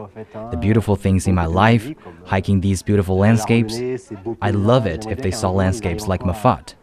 The 0.50 0.57
beautiful 0.57 0.96
things 0.96 1.26
in 1.26 1.35
my 1.35 1.46
life, 1.46 1.92
hiking 2.24 2.61
these 2.61 2.83
beautiful 2.83 3.18
landscapes. 3.18 3.81
I'd 4.40 4.55
love 4.55 4.87
it 4.87 5.07
if 5.07 5.20
they 5.20 5.31
saw 5.31 5.50
landscapes 5.50 6.09
like 6.09 6.22
Mafate. 6.22 6.74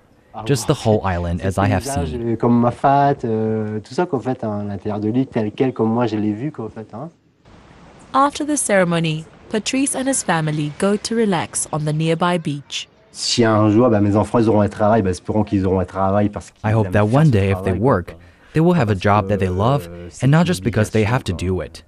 Just 0.46 0.68
the 0.68 0.74
whole 0.74 1.02
island 1.04 1.42
as 1.42 1.58
I 1.58 1.68
have 1.68 1.84
seen. 1.84 2.34
Euh, 2.34 2.36
Comme 2.36 2.62
Mafate, 2.62 3.26
euh, 3.26 3.80
tout 3.80 3.94
ça 3.94 4.06
qu'en 4.06 4.20
fait, 4.20 4.44
hein, 4.44 4.64
l'intérieur 4.68 5.00
de 5.00 5.10
l'île 5.10 5.28
tel 5.28 5.52
quel 5.52 5.74
comme 5.74 5.90
moi 5.90 6.06
je 6.06 6.16
l'ai 6.16 6.32
vu 6.32 6.52
qu'en 6.52 6.70
fait. 6.70 6.88
Hein. 6.94 7.10
After 8.14 8.46
the 8.46 8.56
ceremony, 8.56 9.26
Patrice 9.50 9.96
and 9.96 10.08
his 10.08 10.24
family 10.24 10.72
go 10.80 10.96
to 10.96 11.16
relax 11.16 11.68
on 11.72 11.80
the 11.80 11.94
nearby 11.94 12.38
beach. 12.38 12.88
Si 13.12 13.44
un 13.44 13.70
jour 13.70 13.90
bah, 13.90 14.00
mes 14.02 14.16
enfants 14.16 14.40
ils 14.40 14.50
auront 14.50 14.62
un 14.62 14.70
travail, 14.70 15.02
bah, 15.02 15.10
espérons 15.10 15.44
qu'ils 15.44 15.66
auront 15.66 15.80
un 15.80 15.86
travail 15.86 16.30
parce 16.30 16.52
qu'ils 16.52 16.70
I 16.70 16.74
hope 16.74 16.92
that 16.92 17.06
one 17.06 17.30
day, 17.30 17.52
if 17.52 17.64
they 17.64 17.74
work, 17.74 18.16
they 18.54 18.62
will 18.62 18.78
have 18.78 18.90
a 18.90 18.96
job 18.96 19.28
that 19.30 19.38
they 19.38 19.50
love 19.50 19.90
and 20.22 20.28
not 20.28 20.46
just 20.46 20.64
because 20.64 20.92
they 20.92 21.04
have 21.04 21.24
to 21.24 21.34
do 21.34 21.62
it. 21.62 21.84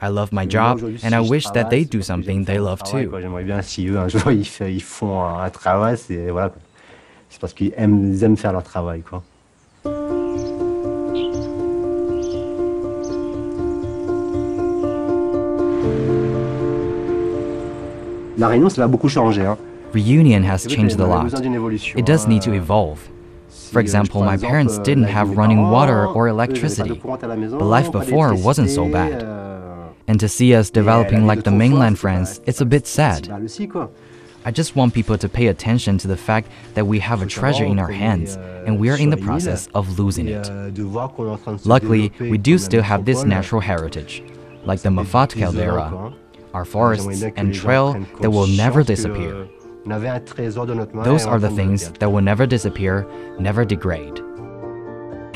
I 0.00 0.08
love 0.08 0.32
my 0.32 0.46
job 0.46 0.80
and 1.02 1.12
I 1.12 1.20
wish 1.20 1.46
that 1.50 1.70
they 1.70 1.84
do 1.84 2.02
something 2.02 2.44
they 2.44 2.58
love 2.58 2.82
too. 2.82 3.10
J'aimerais 3.20 3.44
bien 3.44 3.62
si 3.62 3.88
eux 3.88 3.98
un 3.98 4.08
jour 4.08 4.30
ils, 4.30 4.46
ils 4.68 4.82
font 4.82 5.22
un, 5.22 5.50
travail, 5.50 5.96
c'est 5.96 6.30
voilà, 6.30 6.52
c'est 7.28 7.40
parce 7.40 7.52
qu'ils 7.52 7.72
aiment, 7.76 8.12
ils 8.12 8.22
aiment 8.24 8.36
faire 8.36 8.52
leur 8.52 8.62
travail. 8.62 9.02
Quoi. 9.02 9.22
La 18.38 18.46
Réunion, 18.46 18.68
ça 18.68 18.82
va 18.82 18.86
beaucoup 18.86 19.08
changer. 19.08 19.44
Hein. 19.44 19.58
Reunion 19.92 20.42
has 20.44 20.66
changed 20.66 20.98
a 21.00 21.06
lot. 21.06 21.24
besoin 21.24 21.40
d'une 21.40 21.54
évolution, 21.54 21.98
It 21.98 22.06
does 22.06 22.26
need 22.26 22.42
to 22.42 22.52
evolve. 22.52 22.98
For 23.72 23.78
euh, 23.78 23.82
example, 23.82 24.22
my 24.22 24.36
parents 24.36 24.78
euh, 24.78 24.82
didn't 24.82 25.04
have 25.04 25.36
running 25.36 25.70
water 25.70 26.06
or 26.06 26.28
ils 26.28 26.30
avaient 26.30 26.36
pas 26.36 26.46
de 26.46 26.52
electricity. 26.52 26.98
courant 26.98 27.18
à 27.22 27.26
la 27.26 27.36
maison, 27.36 27.58
But 27.58 27.66
life 27.66 27.90
before 27.90 28.34
wasn't 28.34 28.68
so 28.68 28.86
bad. 28.86 29.22
euh, 29.22 29.54
And 30.06 30.18
to 30.20 30.28
see 30.28 30.54
us 30.54 30.70
developing 30.70 31.26
like 31.26 31.42
the 31.44 31.50
mainland 31.50 31.98
France, 31.98 32.40
it's 32.46 32.60
a 32.62 32.64
bit 32.64 32.86
sad. 32.86 33.24
si 33.24 33.30
mal 33.30 33.42
aussi, 33.44 33.68
quoi. 33.68 33.90
I 34.46 34.50
just 34.50 34.74
want 34.76 34.94
people 34.94 35.18
to 35.18 35.28
pay 35.28 35.48
attention 35.48 35.98
to 35.98 36.08
the 36.08 36.16
fact 36.16 36.48
that 36.74 36.86
we 36.86 37.00
have 37.00 37.20
a 37.22 37.26
treasure 37.26 37.66
in 37.66 37.78
our 37.78 37.90
hands 37.90 38.38
and 38.66 38.78
we 38.80 38.88
are 38.88 38.96
in 38.96 39.10
the 39.10 39.16
process 39.18 39.68
of 39.74 39.98
losing 39.98 40.28
it. 40.28 40.48
de 40.72 40.82
voir 40.82 41.12
qu'on 41.12 41.26
est 41.26 41.30
en 41.32 41.36
train 41.36 41.52
de 41.54 41.58
se 41.58 41.68
Luckily, 41.68 42.10
we 42.20 42.38
do 42.38 42.56
still 42.56 42.82
have 42.82 43.04
this 43.04 43.24
natural 43.24 43.60
heritage, 43.60 44.22
like 44.64 44.80
the 44.80 44.88
Mafate 44.88 45.34
caldera, 45.36 46.14
our 46.54 46.64
forests 46.64 47.22
and 47.36 47.52
trail 47.52 47.94
that 48.22 48.30
will 48.30 48.46
never 48.46 48.82
disappear. 48.82 49.46
Those 49.88 51.26
are 51.26 51.40
the 51.40 51.48
things 51.48 51.90
that 51.98 52.10
will 52.10 52.22
never 52.22 52.46
disappear, 52.46 53.06
never 53.38 53.64
degrade. 53.64 54.22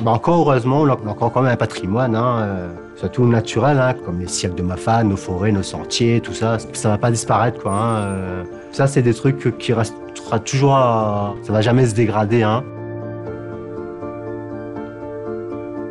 encore 0.06 0.46
heureusement, 0.46 0.82
on 0.82 0.88
a 0.88 1.10
encore 1.10 1.32
quand 1.32 1.42
même 1.42 1.52
un 1.52 1.56
patrimoine, 1.56 2.16
hein, 2.16 2.42
euh, 2.42 2.74
surtout 2.96 3.26
naturel, 3.26 3.78
hein, 3.78 3.94
comme 4.04 4.20
les 4.20 4.26
siècles 4.26 4.56
de 4.56 4.62
Mafate, 4.62 5.06
nos 5.06 5.16
forêts, 5.16 5.52
nos 5.52 5.62
sentiers, 5.62 6.20
tout 6.20 6.32
ça, 6.32 6.58
ça 6.72 6.88
va 6.88 6.98
pas 6.98 7.10
disparaître. 7.10 7.60
Quoi, 7.60 7.72
hein, 7.72 7.96
euh, 8.02 8.44
ça, 8.72 8.86
c'est 8.86 9.02
des 9.02 9.14
trucs 9.14 9.58
qui 9.58 9.72
restera 9.72 10.38
toujours, 10.40 10.74
à, 10.74 11.34
ça 11.42 11.52
va 11.52 11.60
jamais 11.60 11.86
se 11.86 11.94
dégrader. 11.94 12.42
Hein. 12.42 12.64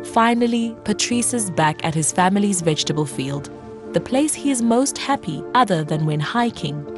Finally, 0.04 0.76
Patrice 0.84 1.32
is 1.32 1.50
back 1.50 1.82
at 1.84 1.94
his 1.94 2.12
family's 2.12 2.60
vegetable 2.60 3.06
field, 3.06 3.48
the 3.94 4.00
place 4.00 4.34
he 4.34 4.50
is 4.50 4.62
most 4.62 4.98
happy 4.98 5.42
other 5.54 5.84
than 5.84 6.04
when 6.04 6.20
hiking. 6.20 6.91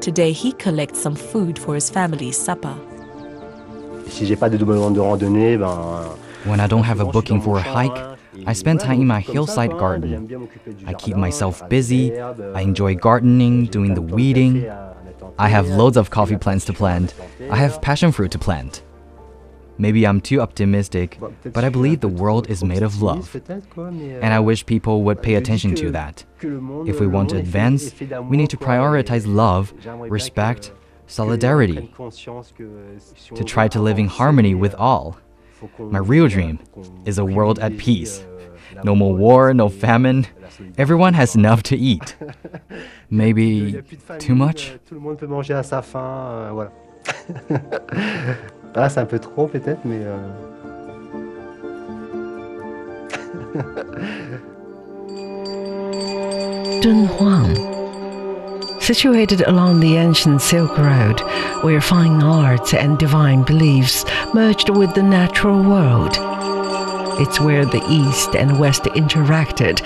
Today 0.00 0.32
he 0.32 0.52
collects 0.52 1.00
some 1.00 1.16
food 1.16 1.58
for 1.58 1.74
his 1.74 1.90
family's 1.90 2.36
supper. 2.36 2.74
Si 4.08 4.24
j'ai 4.24 4.36
pas 4.36 4.48
de 4.48 4.56
doublement 4.56 4.90
de 4.90 5.00
randonnée, 5.00 5.58
ben 5.58 6.16
when 6.44 6.60
I 6.60 6.68
don't 6.68 6.84
have 6.84 7.00
a 7.00 7.04
booking 7.04 7.40
for 7.40 7.58
a 7.58 7.62
hike, 7.62 7.98
I 8.46 8.52
spend 8.52 8.80
time 8.80 9.00
in 9.00 9.06
my 9.06 9.20
hillside 9.20 9.76
garden. 9.78 10.48
I 10.86 10.94
keep 10.94 11.16
myself 11.16 11.68
busy. 11.68 12.12
I 12.54 12.60
enjoy 12.60 12.94
gardening, 12.94 13.66
doing 13.66 13.94
the 13.94 14.02
weeding. 14.02 14.70
I 15.38 15.48
have 15.48 15.68
loads 15.68 15.96
of 15.96 16.10
coffee 16.10 16.36
plants 16.36 16.64
to 16.66 16.72
plant. 16.72 17.14
I 17.50 17.56
have 17.56 17.82
passion 17.82 18.12
fruit 18.12 18.30
to 18.30 18.38
plant. 18.38 18.82
Maybe 19.78 20.06
I'm 20.06 20.20
too 20.20 20.40
optimistic, 20.40 21.18
but 21.44 21.64
I 21.64 21.68
believe 21.68 22.00
the 22.00 22.08
world 22.08 22.48
is 22.50 22.64
made 22.64 22.82
of 22.82 23.02
love. 23.02 23.34
And 23.76 24.32
I 24.32 24.40
wish 24.40 24.64
people 24.64 25.02
would 25.02 25.22
pay 25.22 25.34
attention 25.34 25.74
to 25.76 25.90
that. 25.92 26.24
If 26.40 27.00
we 27.00 27.06
want 27.06 27.30
to 27.30 27.36
advance, 27.36 27.94
we 28.00 28.36
need 28.36 28.50
to 28.50 28.56
prioritize 28.56 29.24
love, 29.26 29.72
respect, 30.10 30.72
solidarity, 31.06 31.92
to 33.34 33.44
try 33.44 33.68
to 33.68 33.80
live 33.80 33.98
in 33.98 34.08
harmony 34.08 34.54
with 34.54 34.74
all. 34.74 35.18
My 35.78 35.98
real 35.98 36.28
dream 36.28 36.58
is 37.04 37.18
a 37.18 37.24
world 37.24 37.58
at 37.58 37.76
peace. 37.78 38.24
No 38.84 38.94
more 38.94 39.14
war, 39.14 39.54
no 39.54 39.68
famine. 39.68 40.26
Everyone 40.76 41.14
has 41.14 41.34
enough 41.34 41.62
to 41.64 41.76
eat. 41.76 42.16
Maybe 43.10 43.82
too 44.18 44.34
much? 44.34 44.74
Ah, 48.76 48.88
c'est 48.90 49.00
un 49.00 49.06
peu 49.06 49.18
trop 49.18 49.46
peut-être, 49.46 49.80
mais. 49.84 50.02
Euh... 50.02 50.16
Dunhuang 56.82 57.54
Situated 58.80 59.40
along 59.48 59.80
the 59.80 59.96
ancient 59.96 60.42
Silk 60.42 60.76
Road, 60.76 61.22
where 61.62 61.80
fine 61.80 62.22
arts 62.22 62.74
and 62.74 62.98
divine 62.98 63.44
beliefs 63.44 64.04
merged 64.34 64.68
with 64.68 64.92
the 64.94 65.02
natural 65.02 65.62
world. 65.62 66.18
It's 67.18 67.40
where 67.40 67.64
the 67.64 67.82
East 67.88 68.36
and 68.36 68.60
West 68.60 68.84
interacted, 68.94 69.80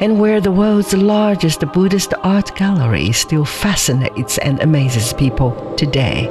and 0.00 0.18
where 0.20 0.40
the 0.40 0.50
world's 0.50 0.92
largest 0.92 1.60
Buddhist 1.72 2.12
art 2.24 2.56
gallery 2.56 3.12
still 3.12 3.44
fascinates 3.44 4.38
and 4.38 4.60
amazes 4.60 5.12
people 5.12 5.52
today. 5.76 6.28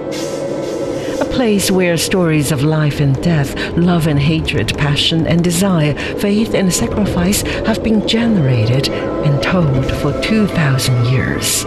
A 1.21 1.25
place 1.25 1.69
where 1.69 1.97
stories 1.97 2.51
of 2.51 2.63
life 2.63 2.99
and 2.99 3.15
death, 3.21 3.55
love 3.77 4.07
and 4.07 4.19
hatred, 4.19 4.75
passion 4.75 5.27
and 5.27 5.43
desire, 5.43 5.93
faith 6.17 6.55
and 6.55 6.73
sacrifice 6.73 7.43
have 7.67 7.83
been 7.83 8.07
generated 8.07 8.89
and 8.89 9.41
told 9.43 9.85
for 10.01 10.19
2,000 10.23 11.05
years. 11.05 11.63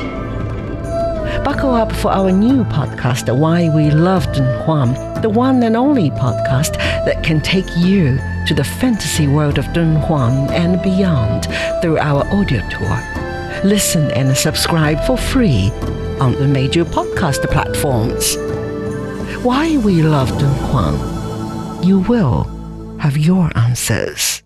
Buckle 1.45 1.73
up 1.73 1.93
for 1.93 2.11
our 2.11 2.33
new 2.33 2.64
podcast, 2.64 3.33
Why 3.38 3.69
We 3.69 3.93
Love 3.93 4.27
Dunhuang, 4.33 5.23
the 5.23 5.31
one 5.31 5.62
and 5.62 5.77
only 5.77 6.11
podcast 6.11 6.77
that 7.05 7.23
can 7.23 7.40
take 7.40 7.69
you 7.77 8.19
to 8.49 8.55
the 8.55 8.64
fantasy 8.64 9.29
world 9.29 9.59
of 9.59 9.67
Dunhuang 9.67 10.51
and 10.51 10.83
beyond 10.83 11.47
through 11.81 11.99
our 11.99 12.27
audio 12.35 12.61
tour. 12.71 13.62
Listen 13.62 14.11
and 14.11 14.37
subscribe 14.37 15.01
for 15.07 15.17
free 15.17 15.71
on 16.21 16.33
the 16.33 16.49
major 16.49 16.85
podcast 16.85 17.49
platforms. 17.53 18.37
Why 19.45 19.77
We 19.77 20.01
Love 20.03 20.31
Dunhuang. 20.41 21.85
You 21.85 22.01
will 22.09 22.45
have 22.99 23.19
your 23.19 23.53
answers. 23.55 24.44